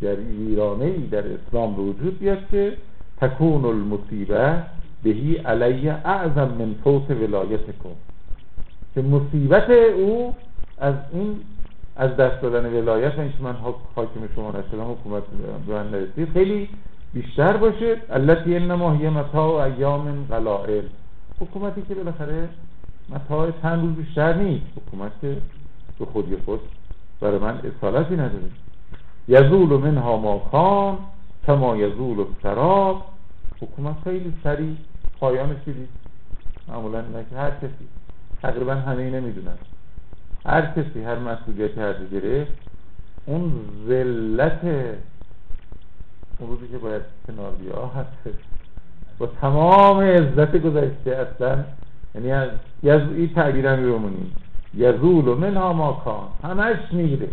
در 0.00 0.16
ویرانه 0.16 0.90
در 1.06 1.24
اسلام 1.32 1.80
وجود 1.80 2.18
بیاد 2.18 2.38
که 2.50 2.76
تکون 3.20 3.64
المصیبه 3.64 4.62
بهی 5.02 5.36
علیه 5.36 5.92
اعظم 5.92 6.48
من 6.58 6.74
فوت 6.84 7.10
ولایتکم. 7.10 7.94
که 8.94 9.02
مصیبت 9.02 9.70
او 9.70 10.34
از 10.78 10.94
این 11.12 11.36
از 11.96 12.16
دست 12.16 12.42
دادن 12.42 12.72
ولایت 12.72 13.18
اینکه 13.18 13.42
من 13.42 13.56
حاکم 13.96 14.20
شما 14.34 14.48
نشدم 14.50 14.90
حکومت 14.90 15.22
به 15.66 15.74
من 15.74 15.90
نرسید 15.90 16.32
خیلی 16.32 16.68
بیشتر 17.14 17.56
باشه. 17.56 17.96
التي 18.10 18.56
انما 18.56 18.92
هي 18.92 19.10
متاع 19.10 19.64
ایام 19.64 20.26
قلائل 20.30 20.84
حکومتی 21.40 21.82
که 21.88 21.94
بالاخره 21.94 22.48
متاع 23.08 23.50
چند 23.62 23.82
روز 23.82 23.94
بیشتر 23.94 24.34
نیست. 24.34 24.64
حکومت 24.76 25.12
که 25.20 25.36
به 25.98 26.04
خودی 26.04 26.36
خود 26.44 26.60
برای 27.20 27.38
من 27.38 27.58
اصالتی 27.58 28.14
نداره. 28.14 28.50
یزول 29.28 29.68
منها 29.68 30.16
ما 30.16 30.38
کان 30.38 30.98
کما 31.46 31.76
یزول 31.76 32.24
سراب 32.42 33.02
حکومت 33.60 33.94
خیلی 34.04 34.32
سریع 34.44 34.76
پایانش 35.20 35.56
دیدید 35.64 35.88
معمولا 36.68 37.02
که 37.30 37.36
هر 37.36 37.50
کسی. 37.50 37.88
تقریبا 38.42 38.74
همه 38.74 39.10
نمی‌دونن. 39.10 39.58
هر 40.46 40.66
کسی 40.66 41.02
هر 41.04 41.18
مسئولیت 41.18 41.78
هر 41.78 41.92
گرفت 41.92 42.52
اون 43.26 43.52
ذلت 43.88 44.60
اون 46.38 46.50
روزی 46.50 46.68
که 46.68 46.78
باید 46.78 47.02
کنار 47.26 47.52
بیا 47.52 47.86
هست 47.86 48.36
با 49.18 49.26
تمام 49.26 50.00
عزت 50.00 50.56
گذشته 50.56 51.10
اصلا. 51.10 51.64
یعنی 52.14 52.32
از 52.32 52.50
یزوی 52.82 53.28
تعبیر 53.34 53.66
هم 53.66 53.84
رومونی 53.84 54.32
یزول 54.74 55.28
و 55.28 55.34
منها 55.34 55.72
ما 55.72 55.92
کان. 55.92 56.50
همش 56.50 56.78
می‌گیره. 56.92 57.28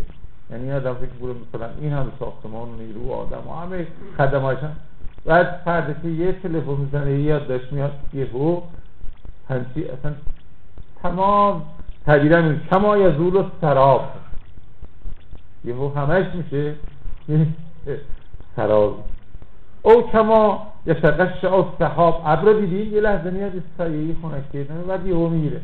یعنی 0.50 0.72
آدم 0.72 0.94
فکر 0.94 1.06
کنه 1.20 1.34
مثلا 1.48 1.70
این 1.80 1.92
هم 1.92 2.12
ساختمان 2.18 2.68
نیرو 2.78 3.12
آدم 3.12 3.48
و 3.48 3.54
همه 3.54 3.86
خدماتشن 4.18 4.72
بعد 5.24 5.60
فرد 5.64 6.02
که 6.02 6.08
یه 6.08 6.32
تلفن 6.32 6.70
می‌زنه 6.70 7.20
یاد 7.20 7.46
داشت 7.46 7.72
میاد 7.72 7.92
یه 8.14 8.26
هو 8.32 8.60
همچی 9.48 9.84
اصلا 9.84 10.14
تمام 11.02 11.62
تعبیر 12.06 12.34
هم 12.34 12.60
کما 12.70 12.96
یزول 12.96 13.36
و 13.36 13.44
سراب. 13.60 14.10
یه 15.64 15.74
هو 15.74 15.94
همش 15.94 16.26
میشه. 16.34 16.74
سراب. 18.56 19.04
او 19.82 20.02
کما 20.02 20.72
یشقش 20.86 21.44
او 21.44 21.64
صحاب 21.78 22.22
ابر 22.26 22.52
دیدین 22.52 22.92
یه 22.92 23.00
لحظه 23.00 23.30
میاد 23.30 23.52
سایه 23.78 24.14
خونکی 24.20 24.62
بعد 24.88 25.06
یه 25.06 25.14
هو 25.14 25.28
می‌گیره. 25.28 25.60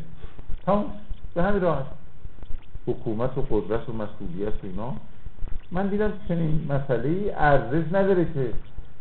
تمام. 0.67 0.85
به 1.35 1.43
همین 1.43 1.61
راحت. 1.61 1.85
حکومت 2.87 3.39
و 3.39 3.43
قدرت 3.51 3.89
و 3.89 3.93
مسئولیت 3.93 4.65
و 4.65 4.67
اینا. 4.67 4.93
من 5.73 5.87
دیدم 5.87 6.13
چنین 6.29 6.69
مسئله 6.69 7.35
ارزش 7.37 7.85
نداره 7.93 8.25
که 8.25 8.51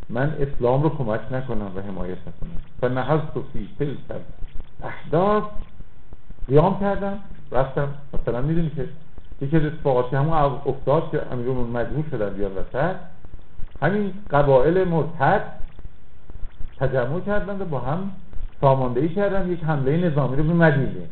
من 0.10 0.36
اسلام 0.40 0.84
رو 0.84 0.90
کمک 0.90 1.22
نکنم 1.32 1.72
و 1.76 1.82
حمایت 1.82 2.18
نکنم. 2.18 2.62
و 2.82 2.90
نهز 2.90 3.20
تو 3.34 3.44
فی 3.54 3.70
تلک 3.80 3.98
احداث 4.84 5.44
قیام 6.48 6.80
کردم 6.80 7.20
رفتم. 7.52 7.88
مثلا 8.14 8.42
می‌دونی 8.42 8.70
که 8.70 8.90
یکی 9.42 9.58
از 9.58 9.64
اتفاقاتی 9.64 10.16
همون 10.16 10.34
افتاد 10.66 11.12
که 11.12 11.22
امیرون 11.32 11.70
مجبور 11.70 12.06
شدن 12.12 12.30
بیان 12.30 12.52
وسط 12.52 12.96
همین 13.82 14.14
قبایل 14.30 14.84
مرتد 14.84 15.44
تجمع 16.80 17.20
کردن 17.20 17.62
و 17.62 17.66
با 17.66 17.80
هم 17.80 18.12
ساماندهی 18.62 19.10
کردن 19.10 19.52
یک 19.52 19.64
حمله 19.64 19.98
نظامی 19.98 20.36
رو 20.36 20.44
به 20.44 20.54
مدینه 20.54 21.08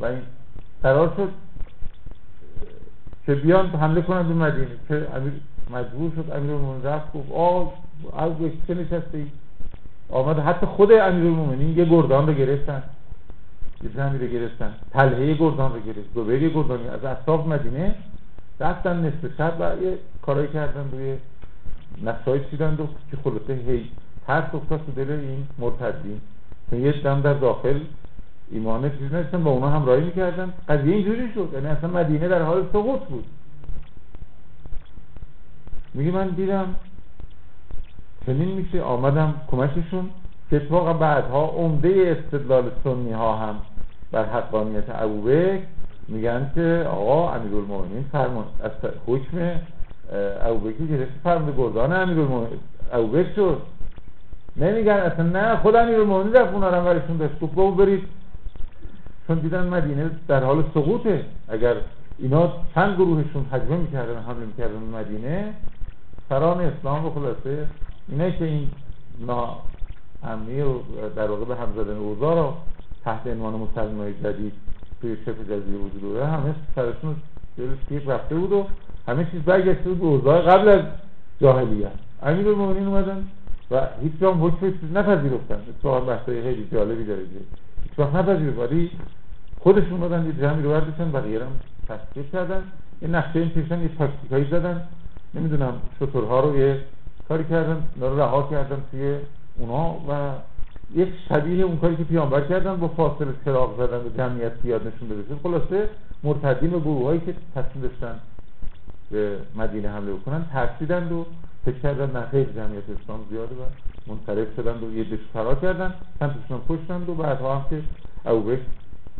و 0.00 0.04
این 0.04 0.22
قرار 0.82 1.12
شد 1.16 1.28
که 3.26 3.34
بیان 3.34 3.66
حمله 3.66 4.02
کنن 4.02 4.28
به 4.28 4.34
مدینه 4.34 4.66
که 4.88 5.06
امیر 5.14 5.32
مجبور 5.72 6.10
شد 6.16 6.32
امیر 6.36 6.50
المومنین 6.50 6.82
رفت 6.82 7.12
گفت 7.12 7.32
آه 7.32 7.72
از 8.18 8.32
چه 8.68 9.02
ای 9.12 9.26
آمد 10.08 10.38
حتی 10.38 10.66
خود 10.66 10.92
امیر 10.92 11.24
المومنین 11.26 11.78
یه 11.78 11.84
گردان 11.84 12.26
رو 12.26 12.32
گرفتن. 12.32 12.82
یه 13.82 13.90
زمین 13.94 14.20
رو 14.20 14.26
گرفتن. 14.26 14.74
تلهه 14.92 15.34
گردان 15.34 15.72
رو 15.72 15.80
گرفت. 15.80 16.14
دوباره 16.14 16.48
گردانی. 16.48 16.88
از 16.88 17.04
اصاف 17.04 17.46
مدینه 17.46 17.94
رفتن 18.60 18.96
نصف 18.96 19.36
شب 19.38 19.54
و 19.60 19.82
یه 19.84 19.98
کارایی 20.22 20.48
کردن 20.48 20.84
روی 20.92 21.16
نقشای 22.02 22.40
چیدن 22.50 22.74
و 22.74 22.86
که 23.10 23.16
خلاصه 23.24 23.52
هی 23.52 23.90
ترس 24.26 24.54
افتاد 24.54 24.80
تو 24.86 24.92
دل 24.92 25.10
این 25.10 25.46
مرتدین. 25.58 26.20
یه 26.72 26.92
دم 26.92 27.20
در 27.20 27.34
داخل 27.34 27.80
ایمان 28.50 28.90
چیز 28.98 29.12
نشتن 29.12 29.44
با 29.44 29.50
اونا 29.50 29.68
همراهی 29.68 30.04
می‌کردن. 30.04 30.52
قضیه 30.68 30.94
اینجوری 30.96 31.32
شد. 31.34 31.48
یعنی 31.52 31.66
اصلا 31.66 31.90
مدینه 31.90 32.28
در 32.28 32.42
حال 32.42 32.66
سقوط 32.72 33.00
بود. 33.00 33.24
میگه 35.94 36.10
من 36.10 36.28
دیدم 36.28 36.74
چنین 38.26 38.48
میشه 38.48 38.82
آمدم 38.82 39.34
کمکشون. 39.50 40.10
که 40.50 40.56
اتفاقا 40.56 40.92
بعدها 40.92 41.46
عمده 41.46 42.16
استدلال 42.18 42.70
سنی 42.84 43.12
ها 43.12 43.36
هم 43.36 43.54
بر 44.12 44.24
حقانیت 44.24 44.84
ابوبکر 44.88 45.58
میگن 46.08 46.50
که 46.54 46.86
آقا 46.90 47.32
امیرالمومنین 47.32 48.04
فرمان 48.12 48.44
از 48.62 48.70
حکم 49.06 49.60
ابوبکر 50.40 50.84
گرفت 50.84 51.12
فرمان 51.24 51.54
گردان 51.56 51.92
امیرالمومنین 51.92 52.58
ابوبکر 52.92 53.34
شد. 53.34 53.62
نمیگن 54.56 54.92
اصلا 54.92 55.24
نه 55.24 55.56
خود 55.56 55.76
امیرالمومنین 55.76 56.32
رفت 56.32 56.54
اونا 56.54 56.68
رو 56.68 56.84
ورشون 56.84 57.16
داشت. 57.16 57.40
گفت 57.40 57.76
برید. 57.76 58.02
چون 59.26 59.38
دیدن 59.38 59.66
مدینه 59.66 60.10
در 60.28 60.44
حال 60.44 60.64
سقوطه. 60.74 61.24
اگر 61.48 61.74
اینا 62.18 62.52
چند 62.74 62.94
گروهشون 62.96 63.44
حجمه 63.52 63.76
می‌کردن 63.76 64.22
حمله 64.22 64.46
می‌کردن 64.46 64.78
مدینه 65.00 65.54
سران 66.30 66.60
اسلام 66.60 67.06
و 67.06 67.10
خلاصه 67.10 67.66
اینه 68.08 68.38
که 68.38 68.44
این 68.44 68.68
نا 69.26 69.56
امنی 70.22 70.60
و 70.60 70.74
در 71.16 71.30
واقع 71.30 71.44
به 71.44 71.56
هم 71.56 71.68
زدن 71.76 71.96
رو 71.96 72.54
تحت 73.04 73.26
عنوان 73.26 73.54
مسلمان 73.54 74.14
جدید 74.24 74.52
توی 75.00 75.16
شبه 75.26 75.44
جزیره 75.44 75.78
وجود 75.78 76.02
داره 76.02 76.26
همه 76.26 76.54
سرشون 76.74 77.16
جلوش 77.58 77.78
تیغ 77.88 78.10
رفته 78.10 78.34
بود 78.34 78.52
و 78.52 78.66
همه 79.08 79.26
چیز 79.30 79.42
برگشته 79.42 79.82
بود 79.82 79.98
به 79.98 80.06
اوضاع 80.06 80.40
قبل 80.40 80.68
از 80.68 80.80
جاهلیت. 81.40 81.90
امیر 82.22 82.48
المؤمنین 82.48 82.86
اومدن 82.86 83.24
و 83.70 83.86
هیچ 84.02 84.12
جام 84.20 84.44
حکم 84.44 84.66
نپذیرفتن. 84.94 85.60
اتفاقا 85.68 86.00
بحثای 86.00 86.42
خیلی 86.42 86.68
جالبی 86.72 87.04
داره 87.04 87.20
هیچ 87.82 87.98
وقت 87.98 88.14
نپذیرفت. 88.14 88.58
ولی 88.58 88.90
خودشون 89.60 90.02
اومدن 90.02 90.26
یه 90.26 90.32
جمعی 90.32 90.62
رو 90.62 90.70
برداشتن 90.70 91.12
بقیه 91.12 91.40
هم 91.40 91.52
تصدیق 91.88 92.30
کردن. 92.32 92.62
یه 93.02 93.08
نقشه 93.08 93.38
این 93.38 93.50
کشن 93.50 93.82
یه 93.82 93.90
تاکتیکایی 93.98 94.44
زدن. 94.50 94.82
نمی‌دونم 95.34 95.72
شطورها 96.00 96.40
رو 96.40 96.58
یه 96.58 96.80
کاری 97.28 97.44
کردن 97.44 97.82
رو 98.00 98.20
رها 98.20 98.48
کردن 98.50 98.82
توی 98.90 99.18
اونا 99.58 99.96
و 100.08 100.32
یک 100.94 101.08
شبیه 101.28 101.64
اون 101.64 101.76
کاری 101.76 101.96
که 101.96 102.04
پیامبر 102.04 102.40
کردن 102.40 102.76
با 102.76 102.88
فاصله 102.88 103.32
چراغ 103.44 103.76
زدن 103.76 103.98
و 103.98 104.08
جمعیت 104.16 104.52
زیاد 104.62 104.86
نشون 104.86 105.08
بده. 105.08 105.36
خلاصه 105.42 105.88
مرتدین 106.24 106.74
و 106.74 106.80
گروه 106.80 107.04
هایی 107.04 107.20
که 107.20 107.34
تصمیم 107.54 107.88
داشتن 107.88 108.20
به 109.10 109.36
مدینه 109.56 109.88
حمله 109.88 110.12
بکنن 110.12 110.44
ترسیدند 110.52 111.12
و 111.12 111.26
فکر 111.64 111.78
کردن 111.78 112.10
نه 112.10 112.26
خیلی 112.30 112.52
جمعیت 112.52 112.84
اسلام 113.02 113.20
زیاده 113.30 113.54
و 113.54 113.64
منصرف 114.06 114.48
شدند 114.56 114.82
و 114.82 114.94
یه 114.94 115.04
دش 115.04 115.18
فرار 115.32 115.54
کردن 115.54 115.94
چند 116.20 116.34
تاشون 116.42 116.60
کشتند 116.68 117.08
و 117.08 117.14
بعدها 117.14 117.56
هم 117.56 117.64
که 117.70 117.82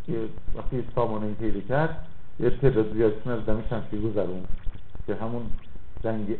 که 0.06 0.12
وقتی 0.56 0.84
سامانه 0.94 1.26
این 1.26 1.34
پیدا 1.34 1.60
کرد 1.68 1.96
یه 2.40 2.50
تعداد 2.50 2.92
زیادشون 2.92 3.32
از 3.32 3.46
دم 3.46 3.62
شمشیر 3.70 4.00
گذرون 4.00 4.42
که 5.06 5.14
همون 5.14 5.42
جنگ 6.04 6.36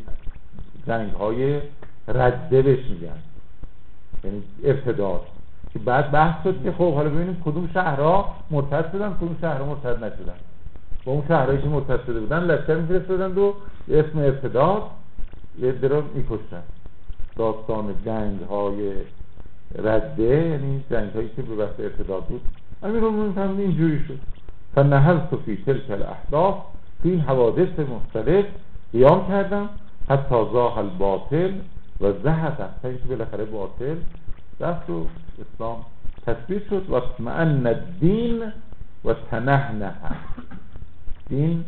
جنگ 0.87 1.13
های 1.13 1.61
رده 2.09 2.63
بهش 2.63 2.85
میگن. 2.91 3.19
یعنی 4.25 4.43
ارتداد 4.65 5.21
که 5.73 5.79
بعد 5.79 6.11
بحث 6.11 6.45
شد 6.45 6.63
که 6.63 6.73
خب 6.73 6.95
حالا 6.95 7.11
ببینیم 7.11 7.43
کدوم 7.45 7.71
شهرها 7.75 8.35
مرتد 8.51 8.93
شدن 8.93 9.17
کدوم 9.21 9.37
شهرها 9.41 9.67
مرتد 9.67 10.05
نشدن. 10.05 10.35
با 11.05 11.13
اون 11.13 11.23
شهرهایی 11.29 11.63
که 11.63 11.69
مرتد 11.69 12.07
شده 12.07 12.21
بودن 12.21 12.45
لشکر 12.45 12.75
میفرستادن 12.75 13.39
و 13.39 13.53
اسم 13.89 14.19
ارتداد 14.19 14.83
یه 15.59 15.73
درا 15.73 16.03
میکشتن. 16.15 16.63
داستان 17.37 17.95
جنگ 18.05 18.41
های 18.41 18.93
رده 19.79 20.23
یعنی 20.23 20.85
جنگ 20.91 21.13
هایی 21.13 21.31
که 21.37 21.43
به 21.43 21.57
بحث 21.57 21.81
ارتداد 21.81 22.25
بود. 22.25 22.41
امیر 22.83 23.05
المومنین 23.05 23.61
اینجوری 23.61 24.05
شد. 24.09 24.19
فنهلت 24.75 25.37
فی 25.45 25.57
تلک 25.67 25.91
الاحداث 25.91 26.55
فی 27.03 27.17
حوادث 27.17 27.79
مختلف 27.79 28.45
قیام 28.93 29.29
کردم. 29.29 29.69
حتی 30.09 30.35
زاح 30.53 30.79
الباطل 30.79 31.53
و 32.01 32.13
زهد 32.13 32.75
تا 32.83 32.89
اینکه 32.89 33.05
بالاخره 33.05 33.45
باطل 33.45 33.97
رفت 34.61 34.91
و 34.91 35.07
اسلام 35.41 35.85
تثبیت 36.27 36.69
شد. 36.71 36.91
و 36.91 36.95
اطمئن 36.95 37.67
الدین 37.67 38.53
و 39.05 39.15
تنهنه. 39.31 39.95
دین 41.29 41.65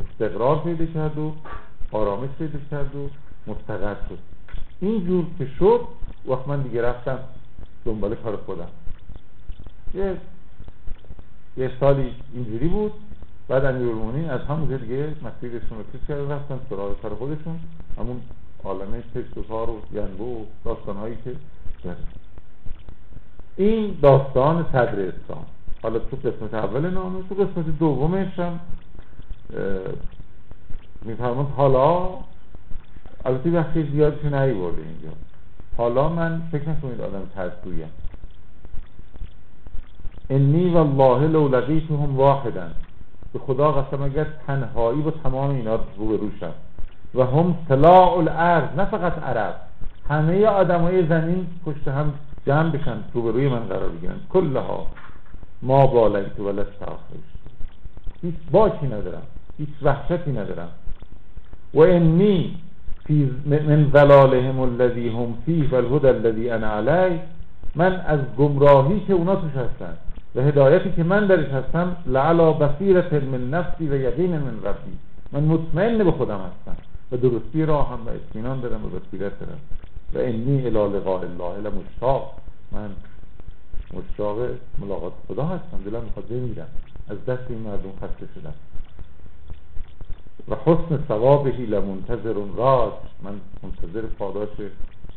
استقرار 0.00 0.58
پیدا 0.58 0.86
کرد 0.86 1.18
و 1.18 1.32
آرامش 1.92 2.28
پیدا 2.38 2.58
کرد 2.70 2.96
و 2.96 3.10
مستقر 3.46 3.96
شد. 4.08 4.18
اینجور 4.80 5.24
که 5.38 5.46
شد 5.58 5.80
وقت 6.26 6.48
من 6.48 6.62
دیگه 6.62 6.82
رفتم 6.82 7.18
دنبال 7.84 8.14
کار 8.14 8.36
خودم. 8.36 8.68
یه 9.94 10.16
یه 11.56 11.70
سالی 11.80 12.14
اینجوری 12.34 12.68
بود. 12.68 12.92
بعد 13.48 13.64
امیرالمومنین 13.64 14.30
از 14.30 14.40
همون 14.40 14.76
دیگه 14.76 15.06
رو 15.06 15.82
کش 15.92 16.06
کرده 16.08 16.34
رفتن 16.34 16.58
سراغ 16.70 17.00
کار 17.02 17.14
خودشون. 17.14 17.60
همون 17.98 18.20
عالمه 18.64 19.00
پشت 19.14 19.38
و 19.38 19.42
کار 19.42 19.70
و 19.70 19.82
ینبو 19.92 20.42
و 20.42 20.44
داستان 20.64 20.96
هایی 20.96 21.16
که 21.24 21.36
این 23.56 23.98
داستان 24.02 24.66
صدر 24.72 25.00
اسلام. 25.00 25.44
حالا 25.82 25.98
تو 25.98 26.16
قسمت 26.16 26.54
اول 26.54 26.90
نامه 26.90 27.22
تو 27.28 27.34
قسمت 27.34 27.78
دومش 27.78 28.38
هم 28.38 28.60
میفرمون 31.02 31.46
حالا 31.56 32.08
البته 33.24 33.50
وقتی 33.50 33.90
زیادش 33.92 34.24
نهی 34.24 34.54
برده 34.54 34.82
اینجا. 34.82 35.16
حالا 35.76 36.08
من 36.08 36.42
فکر 36.52 36.68
نکنید 36.68 37.00
آدم 37.00 37.22
ترسویم 37.34 37.90
انی 40.30 40.70
والله 40.70 41.26
لو 41.28 41.48
لقیتهم 41.48 42.16
واحدا. 42.16 42.70
به 43.32 43.38
خدا 43.38 43.72
قسم 43.72 44.02
اگر 44.02 44.26
تنهایی 44.46 45.02
با 45.02 45.10
تمام 45.10 45.50
اینا 45.50 45.78
رو 45.96 46.08
به 46.08 46.16
روشم 46.16 46.52
و 47.14 47.22
هم 47.22 47.54
طلاع 47.68 48.18
الارض 48.18 48.68
نه 48.76 48.84
فقط 48.84 49.18
عرب. 49.18 49.54
همه 50.08 50.46
آدم 50.46 50.80
های 50.80 51.06
زمین 51.06 51.46
پشت 51.66 51.88
هم 51.88 52.12
جمع 52.46 52.70
بشن 52.70 52.96
روبروی 53.14 53.48
من 53.48 53.58
قرار 53.58 53.88
بگیرن. 53.88 54.14
کلها. 54.32 54.86
ما 55.62 55.86
بالایت 55.86 56.40
و 56.40 56.48
لستاخرش 56.48 57.28
هیچ 58.22 58.34
باکی 58.50 58.86
ندارم. 58.86 59.22
هیچ 59.58 59.68
وحشتی 59.82 60.30
ندارم. 60.30 60.68
و 61.74 61.80
انی 61.80 62.56
فی 63.06 63.30
من 63.46 63.90
ظلالهم 63.92 64.60
الذی 64.60 65.08
هم 65.08 65.34
فیه 65.46 65.70
و 65.70 65.74
الهدى 65.74 66.08
الذی 66.08 66.50
انا 66.50 66.66
علی 66.66 67.20
من 67.74 68.00
از 68.06 68.20
گمراهی 68.38 69.00
که 69.00 69.12
اونا 69.12 69.36
توش 69.36 69.50
هستن. 69.50 69.96
و 70.34 70.40
هدایتی 70.40 70.92
که 70.92 71.04
من 71.04 71.26
درش 71.26 71.48
هستم 71.48 71.96
لعلا 72.06 72.52
بصیرت 72.52 73.12
من 73.12 73.50
نفسی 73.50 73.88
و 73.88 73.94
یقین 73.94 74.38
من 74.38 74.62
ربی. 74.64 74.98
من 75.32 75.42
مطمئن 75.44 76.04
به 76.04 76.12
خودم 76.12 76.40
هستم 76.40 76.76
و 77.12 77.16
درستی 77.16 77.64
راه 77.64 77.90
هم 77.90 78.06
و 78.06 78.08
اطمینان 78.08 78.60
دارم 78.60 78.84
و 78.84 78.88
بصیرت 78.88 79.40
دارم. 79.40 79.58
و 80.14 80.18
انی 80.18 80.58
الی 80.60 80.96
لقاء 80.96 81.22
الله 81.22 81.70
مشتاق 81.70 82.34
من 82.72 82.90
مشتاق 83.94 84.38
ملاقات 84.78 85.12
خدا 85.28 85.44
هستم. 85.44 85.90
دلم 85.90 86.02
می‌خواد 86.04 86.28
بمیرم. 86.28 86.68
از 87.08 87.24
دست 87.24 87.50
این 87.50 87.58
مردم 87.58 87.92
خسته 88.02 88.28
شدم. 88.34 88.54
و 90.48 90.54
حسن 90.64 91.04
ثوابهی 91.08 91.66
لمنتظر 91.66 92.34
راج 92.56 92.92
من 93.22 93.32
منتظر 93.62 94.02
پاداش 94.18 94.48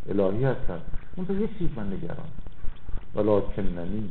الهی 0.09 0.43
هستم. 0.43 0.79
منتظر 1.17 1.47
چیز 1.59 1.69
من 1.75 1.87
نگران. 1.93 2.27
ولکننی 3.15 4.09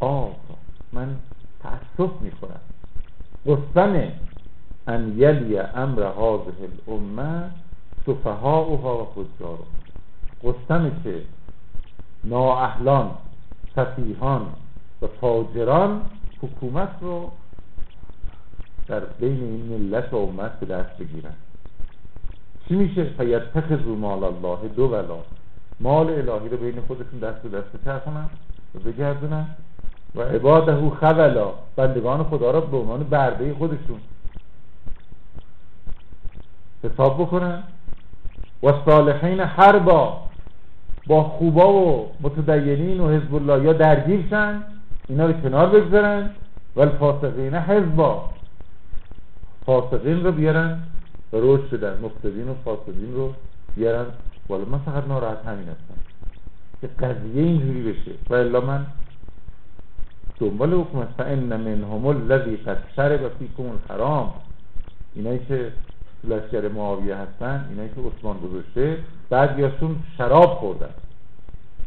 آقا 0.00 0.54
من 0.92 1.16
تأسف 1.62 2.10
می‌خورم. 2.20 2.60
قسم 3.46 4.12
ان 4.88 5.14
یلی 5.18 5.58
امر 5.58 6.02
هذه 6.02 6.68
الامه 6.88 7.50
سفهاؤها 8.06 9.02
و 9.02 9.08
حجارها. 9.14 9.64
قسمه 10.44 10.92
که 11.04 11.22
نااهلان 12.24 13.10
سفیهان 13.76 14.46
و 15.02 15.06
تاجران 15.20 16.00
حکومت 16.42 16.88
رو 17.00 17.30
در 18.88 19.00
بین 19.00 19.42
این 19.42 19.64
ملت 19.66 20.12
و 20.12 20.16
امت 20.16 20.60
به 20.60 20.66
دست 20.66 20.98
بگیرن. 20.98 21.34
چی 22.68 22.74
میشه؟ 22.74 23.04
فیتخذو 23.04 23.96
مال 23.96 24.24
الله 24.24 24.68
دو 24.68 24.84
ولا. 24.84 25.18
مال 25.80 26.10
الهی 26.10 26.48
رو 26.48 26.56
بین 26.56 26.80
خودشون 26.80 27.18
دست 27.18 27.42
به 27.42 27.48
دست 27.48 27.76
بچرخونن 27.76 28.28
و 28.74 28.78
بگردونن. 28.78 29.46
و 30.14 30.22
عباده 30.22 30.90
خولا 31.00 31.52
بندگان 31.76 32.24
خدا 32.24 32.50
را 32.50 32.60
به 32.60 32.76
عنوان 32.76 33.02
برده 33.02 33.54
خودشون. 33.54 34.00
حساب 36.84 37.22
بکنن. 37.22 37.62
و 38.62 38.72
صالحین 38.86 39.40
هر 39.40 39.78
با 39.78 40.20
با 41.06 41.22
خوبا 41.22 41.72
و 41.72 42.12
متدینین 42.20 43.00
و 43.00 43.08
حزب 43.08 43.34
الله 43.34 43.64
یا 43.64 43.72
درگیر 43.72 44.24
شن 44.30 44.62
اینا 45.08 45.26
رو 45.26 45.32
کنار 45.32 45.66
بگذارن. 45.68 46.30
و 46.76 46.80
الفاسقین 46.80 47.54
حزبا. 47.54 48.30
فاسقین 49.66 50.24
رو 50.24 50.32
بیارن 50.32 50.82
و 51.32 51.36
روش 51.36 51.60
بدن 51.60 51.98
مفتدین 52.02 52.48
و 52.48 52.54
فاسقین 52.64 53.14
رو 53.14 53.32
بیارن. 53.76 54.06
والا 54.48 54.64
من 54.64 54.78
فقط 54.78 55.08
ناراحت 55.08 55.46
همین 55.46 55.68
هستم. 55.68 56.00
که 56.80 56.86
قضیه 56.86 57.42
اینجوری 57.42 57.92
بشه. 57.92 58.10
و 58.30 58.34
الا 58.34 58.60
من 58.60 58.86
دنبال 60.40 60.74
حکومت 60.74 61.08
فان 61.18 61.56
منهم 61.56 62.06
الذی 62.06 62.56
قد 62.56 62.78
شرب 62.96 63.30
فیکم 63.38 63.62
الحرام. 63.62 64.32
اینایی 65.14 65.38
که 65.48 65.72
لشکر 66.24 66.68
معاویه 66.68 67.16
هستن 67.16 67.66
اینایی 67.70 67.88
که 67.88 68.00
عثمان 68.00 68.36
گذاشته 68.38 68.98
بعضیاشون 69.30 69.96
شراب 70.18 70.50
خوردن. 70.50 70.94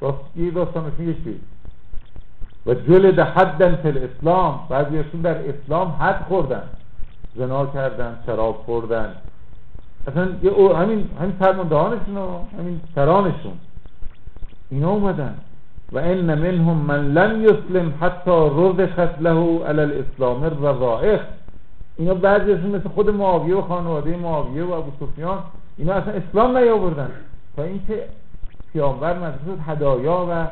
راست 0.02 0.18
یه 0.36 0.52
داستانشون 0.52 1.10
یکی. 1.10 1.40
و 2.66 2.74
جلد 2.74 3.20
حدن 3.20 3.76
فی 3.76 3.88
الاسلام. 3.88 4.60
بعضیاشون 4.70 5.22
در 5.22 5.38
اسلام 5.50 5.88
حد 5.88 6.26
خوردن. 6.28 6.64
زنا 7.36 7.66
کردن 7.66 8.20
شراب 8.26 8.56
خوردن. 8.56 9.16
اصلا 10.08 10.28
یه 10.44 10.76
همین 10.76 11.10
همین 11.20 11.36
فرماندهانشون 11.40 12.18
همین 12.60 12.82
سرانشون 12.96 13.54
اینا 14.70 14.90
اومدن. 14.90 15.36
و 15.92 15.98
ان 15.98 16.40
منهم 16.40 16.78
من 16.78 17.14
لم 17.14 17.44
یسلم 17.44 17.94
حتی 18.02 18.50
رضخت 18.56 19.22
له 19.22 19.66
علی 19.66 19.82
الاسلام 19.82 20.44
الرضائخ. 20.44 21.22
اینا 21.98 22.14
بعضیشون 22.14 22.70
مثل 22.76 22.90
خود 22.90 23.10
معاویه 23.10 23.56
و 23.56 23.62
خانواده 23.62 24.18
معاویه 24.18 24.64
و 24.64 24.72
ابو 24.72 25.06
سفیان 25.06 25.44
اینا 25.78 25.94
اصلا 25.94 26.14
اسلام 26.14 26.58
نیاوردن. 26.58 27.10
تا 27.56 27.64
اینکه 27.64 28.04
پیامبر 28.74 29.18
مدرسه 29.18 29.62
هدایا 29.68 30.28
و 30.30 30.48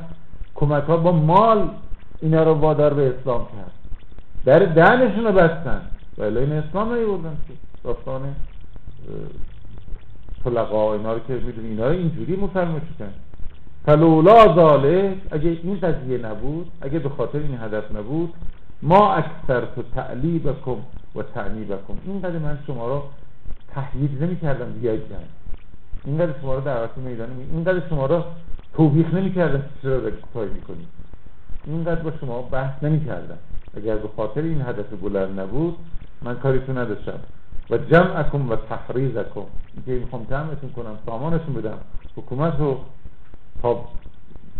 کمک 0.56 0.84
ها 0.84 0.98
با 0.98 1.12
مال 1.12 1.69
اینا 2.21 2.43
رو 2.43 2.54
وادار 2.54 2.93
به 2.93 3.13
اسلام 3.19 3.41
کرد. 3.45 3.71
در 4.45 4.60
دهنشون 4.60 5.26
رو 5.26 5.32
بستن. 5.32 5.82
ولی 6.17 6.39
این 6.39 6.52
اسلام 6.52 6.93
نیاوردن 6.93 7.38
داستان 7.84 8.21
طلقا 10.43 10.93
اینا 10.93 11.13
رو 11.13 11.19
که 11.28 11.34
می‌دونی 11.34 11.67
اینا 11.67 11.88
رو 11.88 11.91
اینجوری 11.91 12.36
مسلمان 12.36 12.82
شدن 12.98 13.13
فلولا 13.86 14.56
ذالک 14.56 15.17
اگه 15.32 15.58
این 15.63 15.80
قضیه 15.80 16.17
نبود 16.17 16.71
اگه 16.82 17.00
به 17.00 17.10
خاطر 17.10 17.38
این 17.38 17.58
هدف 17.62 17.95
نبود 17.95 18.34
ما 18.82 19.13
اکثر 19.13 19.65
تو 19.76 19.84
تعلیبکم 19.95 20.78
و 21.15 21.24
تعنیبکم 21.24 21.93
اینقدر 22.06 22.38
من 22.38 22.58
شما 22.67 22.88
رو 22.88 23.04
تحیید 23.74 24.24
نمی 24.24 24.39
کردم 24.39 24.71
بیاید 24.71 25.02
جنگ. 25.10 25.28
اینقدر 26.06 26.34
شما 26.41 26.56
رو 26.56 26.62
دعوت 26.62 26.98
میدان 26.98 27.30
نمی 27.30 27.43
اینقدر 27.52 27.89
شما 27.89 28.06
رو 28.06 28.24
توبیخ 28.74 29.13
نمی 29.13 29.34
کردم 29.34 29.63
چرا 29.82 30.00
داری 30.00 30.15
کاری 30.34 30.50
می‌کنی 30.50 30.88
اینقدر 31.65 32.02
با 32.02 32.12
شما 32.21 32.41
بحث 32.41 32.84
نمی 32.84 33.06
کردم 33.06 33.38
اگر 33.78 33.95
به 33.95 34.08
خاطر 34.17 34.41
این 34.41 34.62
هدف 34.62 34.93
بلند 35.02 35.39
نبود 35.39 35.76
من 36.21 36.36
کاریتو 36.36 36.74
نداشتم. 36.74 37.19
و 37.69 37.78
جمعکم 37.78 38.50
و 38.50 38.56
تحریزکم 38.56 39.45
اینکه 39.76 39.91
می‌خوام 39.91 40.26
جمعتون 40.30 40.69
کنم 40.69 40.98
سامانشون 41.06 41.54
بدم 41.54 41.78
حکومت 42.15 42.54
رو 42.60 42.78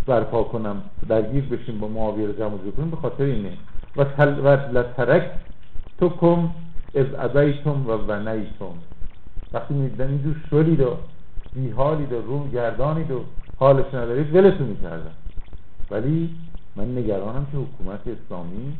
برپا 0.06 0.42
کنم 0.42 0.82
درگیر 1.08 1.44
بشیم 1.44 1.78
با 1.78 1.88
معاویه 1.88 2.26
رو 2.26 2.32
جمع 2.32 2.58
کنیم 2.76 2.90
به 2.90 2.96
خاطر 2.96 3.24
اینه. 3.24 3.52
و, 3.96 4.04
تل 4.04 4.38
و 4.38 4.48
لترک 4.48 5.30
تو 5.98 6.08
کم 6.08 6.50
از 6.94 7.06
ابیتم 7.18 7.86
و 7.86 7.92
ونیتم. 7.92 8.74
وقتی 9.52 9.74
میدن 9.74 10.08
اینجور 10.08 10.36
شلید 10.50 10.80
و 10.80 10.96
بیحالید 11.54 12.12
و 12.12 12.22
روم 12.22 12.50
گردانید 12.50 13.10
و 13.10 13.24
حالش 13.58 13.94
ندارید 13.94 14.34
ولتون 14.34 14.66
می‌کردن. 14.66 15.12
ولی 15.90 16.34
من 16.76 16.98
نگرانم 16.98 17.46
که 17.52 17.58
حکومت 17.58 18.00
اسلامی 18.00 18.72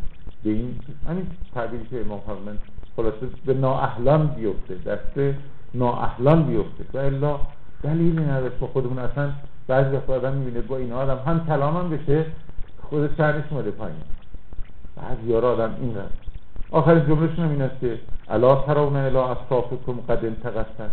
به 0.44 0.50
این 0.50 0.80
همین 1.08 1.26
تعبیری 1.54 1.86
که 1.90 2.00
امام 2.00 2.20
فرمند 2.26 2.58
خلاصه 2.96 3.26
به 3.46 3.54
نااهلان 3.54 4.26
بیفته 4.26 4.74
دست 4.74 5.36
نااهلان 5.74 6.42
بیفته. 6.42 6.84
و 6.94 6.98
الا 6.98 7.38
دلیلی 7.82 8.24
نداشت 8.24 8.58
با 8.58 8.66
خودمون. 8.66 8.98
اصلا 8.98 9.30
بعضی 9.68 9.96
وقت 9.96 10.10
آدم 10.10 10.32
می‌بینه 10.32 10.60
با 10.60 10.76
این 10.76 10.92
آدم 10.92 11.18
هم 11.26 11.46
کلام 11.46 11.76
هم 11.76 11.90
بشه 11.90 12.24
خود 12.82 13.16
شهرش 13.16 13.52
مده 13.52 13.70
پایین. 13.70 13.96
بعضی 14.96 15.32
ها 15.32 15.38
آدم 15.38 15.76
این 15.80 15.96
رد. 15.96 16.10
آخرین 16.70 17.06
جملهشون 17.06 17.44
هم 17.44 17.50
این 17.50 17.62
است 17.62 17.80
که 17.80 17.98
الا 18.28 18.54
ترون 18.54 18.96
الا 18.96 19.28
اصافکم 19.28 19.92
قد 20.08 20.24
انتقصت 20.24 20.90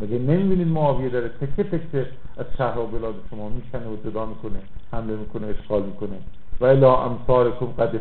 مگه 0.00 0.18
نمی‌بینید 0.18 0.68
معاویه 0.68 1.08
داره 1.08 1.28
تکه 1.28 1.64
تکه 1.64 2.06
از 2.36 2.46
شهر 2.58 2.78
و 2.78 2.86
بلاد 2.86 3.14
شما 3.30 3.48
می‌کنه 3.48 3.86
و 3.86 3.96
جدا 4.04 4.26
می‌کنه 4.26 4.60
حمله 4.92 5.16
می‌کنه 5.16 5.46
اشغال 5.46 5.82
می‌کنه. 5.82 6.18
و 6.60 6.64
الا 6.64 6.96
امثارکم 6.96 7.66
قد 7.66 7.94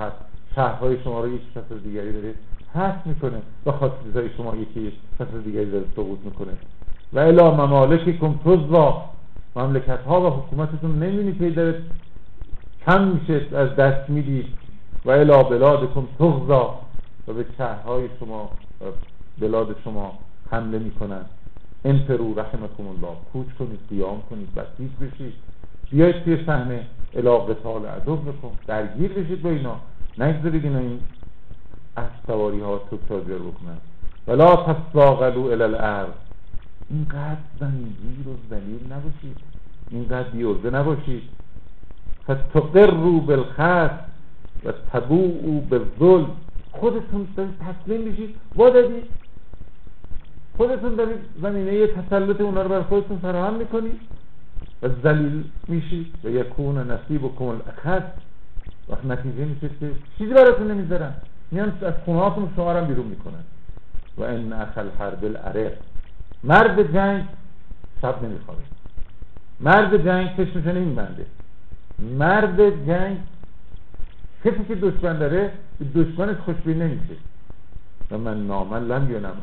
هست 0.00 0.16
شهرهای 0.54 1.02
شما 1.04 1.20
رو 1.20 1.34
یک 1.34 1.40
شخص 1.54 1.72
دیگری 1.84 2.12
داره 2.12 2.34
حس 2.74 3.06
می‌کنه 3.06 3.42
و 3.66 3.72
خاصیتهای 3.72 4.30
شما 4.36 4.56
یکی 4.56 4.92
شخص 5.18 5.34
دیگری 5.44 5.70
داره 5.70 5.84
سقوط 5.96 6.18
می‌کنه. 6.24 6.52
و 7.12 7.18
الا 7.18 7.50
ممالککم 7.50 8.34
تزوا. 8.44 9.17
مملکت 9.58 10.02
ها 10.06 10.20
و 10.20 10.26
حکومتتون 10.26 11.02
نمی‌بینی 11.02 11.52
که 11.52 11.82
کم 12.86 13.08
میشه 13.08 13.56
از 13.56 13.76
دست 13.76 14.10
می‌دید 14.10 14.46
و 15.04 15.10
الا 15.10 15.42
بلادکم 15.42 16.06
تغزا 16.18 16.78
و 17.28 17.32
به 17.32 17.44
شهرهای 17.58 18.08
شما 18.20 18.50
بلاد 19.38 19.76
شما 19.84 20.18
حمله 20.50 20.78
می‌کنن. 20.78 21.24
انفرو 21.84 22.34
رحمکم 22.34 22.86
الله. 22.86 23.16
کوچ 23.32 23.46
کنید 23.58 23.80
قیام 23.90 24.22
کنید 24.30 24.54
بسیج 24.54 24.90
بشید. 25.00 25.32
بیاید 25.90 26.24
توی 26.24 26.44
صحنه 26.46 26.86
الا 27.14 27.38
قتال 27.38 27.86
عدو 27.86 28.16
بکن 28.16 28.50
درگیر 28.66 29.12
بشید 29.12 29.42
با 29.42 29.50
اینا. 29.50 29.76
نگذارید 30.18 30.64
اینا 30.64 30.78
این 30.78 31.00
از 31.96 32.06
سواری 32.26 32.60
ها 32.60 32.80
تو 32.90 32.98
تازیر 33.08 33.38
بکنن. 33.38 33.78
ولا 34.28 34.56
تستاغلو 34.56 35.42
الالارض 35.44 36.27
اینقدر 36.90 37.40
زنجیر 37.60 38.28
و 38.28 38.36
زلیل 38.50 38.92
نباشید. 38.92 39.36
اینقدر 39.90 40.28
بیوزه 40.28 40.70
نباشید. 40.70 41.22
فتقروا 42.24 43.18
بالخط 43.18 44.00
و 44.64 44.72
تبوعوا 44.92 45.60
بالظلم. 45.60 46.30
خودتون 46.72 47.26
دارید 47.36 47.54
تسلیم 47.58 48.04
بشید 48.04 48.34
با 48.54 48.70
دادید 48.70 49.04
خودتون 50.56 50.94
دارید 50.94 51.18
زمینه 51.42 51.86
تسلط 51.86 52.40
اونا 52.40 52.62
رو 52.62 52.68
بر 52.68 52.82
خودتون 52.82 53.18
فراهم 53.18 53.54
می‌کنید. 53.54 54.00
و 54.82 54.88
زلیل 55.02 55.44
میشید. 55.68 56.14
و 56.24 56.28
یکون 56.28 56.90
نصیب 56.90 57.24
و 57.24 57.36
کمال 57.36 57.60
اخذ 57.68 58.02
وقت 58.88 59.04
نتیجه 59.04 59.44
میشه 59.44 59.68
که 59.80 59.90
چیزی 60.18 60.34
براتون 60.34 60.70
نمی‌ذارن 60.70 61.14
میان 61.50 61.72
از 61.82 61.94
خونه 62.04 62.20
هاتون 62.20 62.48
شما 62.56 62.72
رو 62.72 62.86
بیرون 62.86 63.06
می‌کنن. 63.06 63.44
و 64.18 64.22
این 64.22 64.52
اخل 64.52 64.88
حرب 64.98 65.24
العرق. 65.24 65.72
مرد 66.44 66.92
جنگ 66.92 67.24
شب 68.02 68.22
نمیخوابه. 68.22 68.60
مرد 69.60 70.04
جنگ 70.04 70.36
چشمشو 70.36 70.72
نمیبنده 70.72 71.26
مرد 71.98 72.86
جنگ 72.86 73.18
کسی 74.44 74.64
که 74.68 74.74
دشمن 74.74 75.18
داره 75.18 75.52
دشمنش 75.94 76.36
خوشبین 76.36 76.82
نمیشه. 76.82 77.14
و 78.10 78.18
من 78.18 78.46
نامن 78.46 78.86
لم 78.86 79.10
یونم 79.10 79.36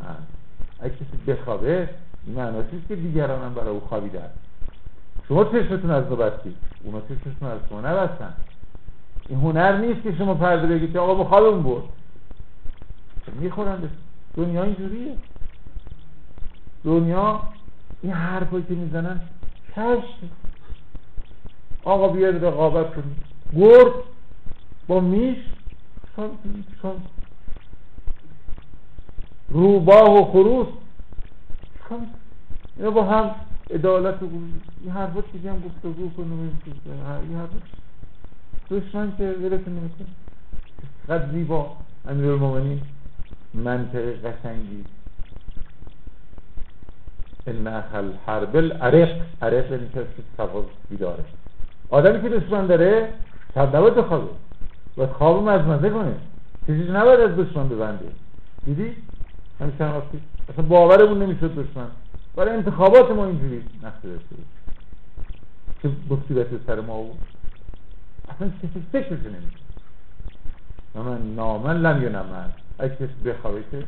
اگه 0.80 0.94
کسی 0.94 1.32
بخوابه 1.32 1.90
معنی 2.36 2.58
که 2.88 2.96
دیگران 2.96 3.44
هم 3.44 3.54
برای 3.54 3.70
او 3.70 3.80
خوابیدن 3.80 4.30
شما 5.28 5.46
چشمتون 5.46 5.92
از 5.92 6.04
بستید 6.04 6.56
اونا 6.84 7.02
چشمتون 7.02 7.50
از 7.50 7.60
شما 7.70 7.82
نبستن. 7.82 8.34
این 9.30 9.40
هنر 9.40 9.78
نیست 9.78 10.04
که 10.04 10.16
شما 10.16 10.34
پرده 10.34 10.68
بگید 10.68 10.94
که 10.94 11.00
آقا 11.00 11.24
بخوابم 11.24 11.64
برد. 11.64 11.84
می‌خورن 13.40 13.78
دنیا 14.36 14.64
اینجوریه. 14.64 15.16
دنیا 16.86 17.42
این 18.02 18.12
حرفایی 18.12 18.64
که 18.64 18.74
می‌زنن 18.74 19.22
کشت 19.76 20.20
آقا 21.84 22.08
بیاد 22.08 22.46
رقابت 22.46 22.96
کنید 22.96 23.16
گرد 23.56 23.94
با 24.88 25.00
میش 25.00 25.38
روباه 29.50 30.20
و 30.20 30.32
خروس. 30.32 30.68
اینا 32.78 32.92
با 32.92 33.04
هم 33.04 33.36
عدالت 33.74 34.24
و 34.24 34.30
این 34.82 34.92
حرفا 34.92 35.22
چیزی 35.32 35.48
هم 35.48 35.62
گفتگو 35.62 36.10
کنیم 36.10 36.60
این 37.30 37.38
حرفا 37.38 37.60
دشمن 38.72 39.18
که 39.18 39.24
ولتون 39.24 39.74
نمی‌کنه 39.74 40.08
قد 41.10 41.32
زیبا 41.32 41.78
امیر 42.08 42.32
المومنین 42.32 42.82
منطقه 43.54 44.14
قشنگی. 44.14 44.86
ان 47.48 47.68
اخل 47.68 48.12
حرب 48.26 48.56
العرق 48.56 49.10
عرق 49.42 49.72
یعنی 49.72 49.90
سواز 50.38 50.66
بیداره 50.90 51.24
آدمی 51.90 52.22
که 52.22 52.30
دشمن 52.30 52.66
داره 52.68 53.14
شب 53.56 53.76
نباید 53.76 53.98
و 54.98 55.08
خواب 55.08 55.50
مزمزه 55.50 55.90
کنه. 55.90 56.16
چیزی 56.66 56.92
نباید 56.92 57.20
از 57.20 57.36
دشمن 57.36 57.70
ببنده. 57.70 58.06
دیدی؟ 58.66 58.96
همیشه 59.60 59.86
هم 59.86 60.02
اصلا 60.50 60.66
باورمون 60.66 61.24
نمی‌شد 61.24 61.52
دشمن. 61.56 61.88
برای 62.36 62.56
انتخابات 62.56 63.12
ما 63.12 63.26
اینجوری 63.26 63.64
نقشه 63.84 64.08
داشته 64.08 64.36
که 65.82 65.90
مصیبت 66.10 66.48
سر 66.68 66.82
ما 66.82 67.02
بود؟ 67.02 67.18
اصلا 68.30 68.48
کسی 68.48 68.84
فکرش 68.92 69.20
نمیشه 69.20 69.66
و 70.96 71.04
من 71.04 71.36
نامن 71.36 71.82
لم 71.82 72.04
ینمن 72.04 72.50
اگه 72.80 72.96
کسی 72.96 73.14
بخوابه 73.26 73.64
که 73.72 73.84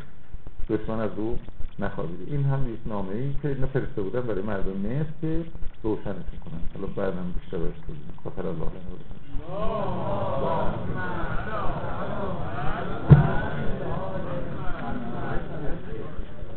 دشمن 0.70 1.00
از 1.00 1.10
او 1.18 1.40
نخوابیده 1.80 2.32
این 2.32 2.44
هم 2.44 2.74
یک 2.74 2.80
نامه 2.86 3.14
ای 3.14 3.34
که 3.42 3.48
اینا 3.48 3.68
فرسته 3.68 4.02
بودن 4.02 4.22
برای 4.22 4.42
مردم 4.42 4.88
نیست 4.88 5.10
که 5.22 5.46
روشنش 5.84 6.06
کنن. 6.46 6.62
حالا 6.76 6.88
بعدا 6.96 7.22
بیشتر 7.42 7.58
بهش 7.58 7.76
بگیم. 7.88 8.10
الله. 10.38 10.68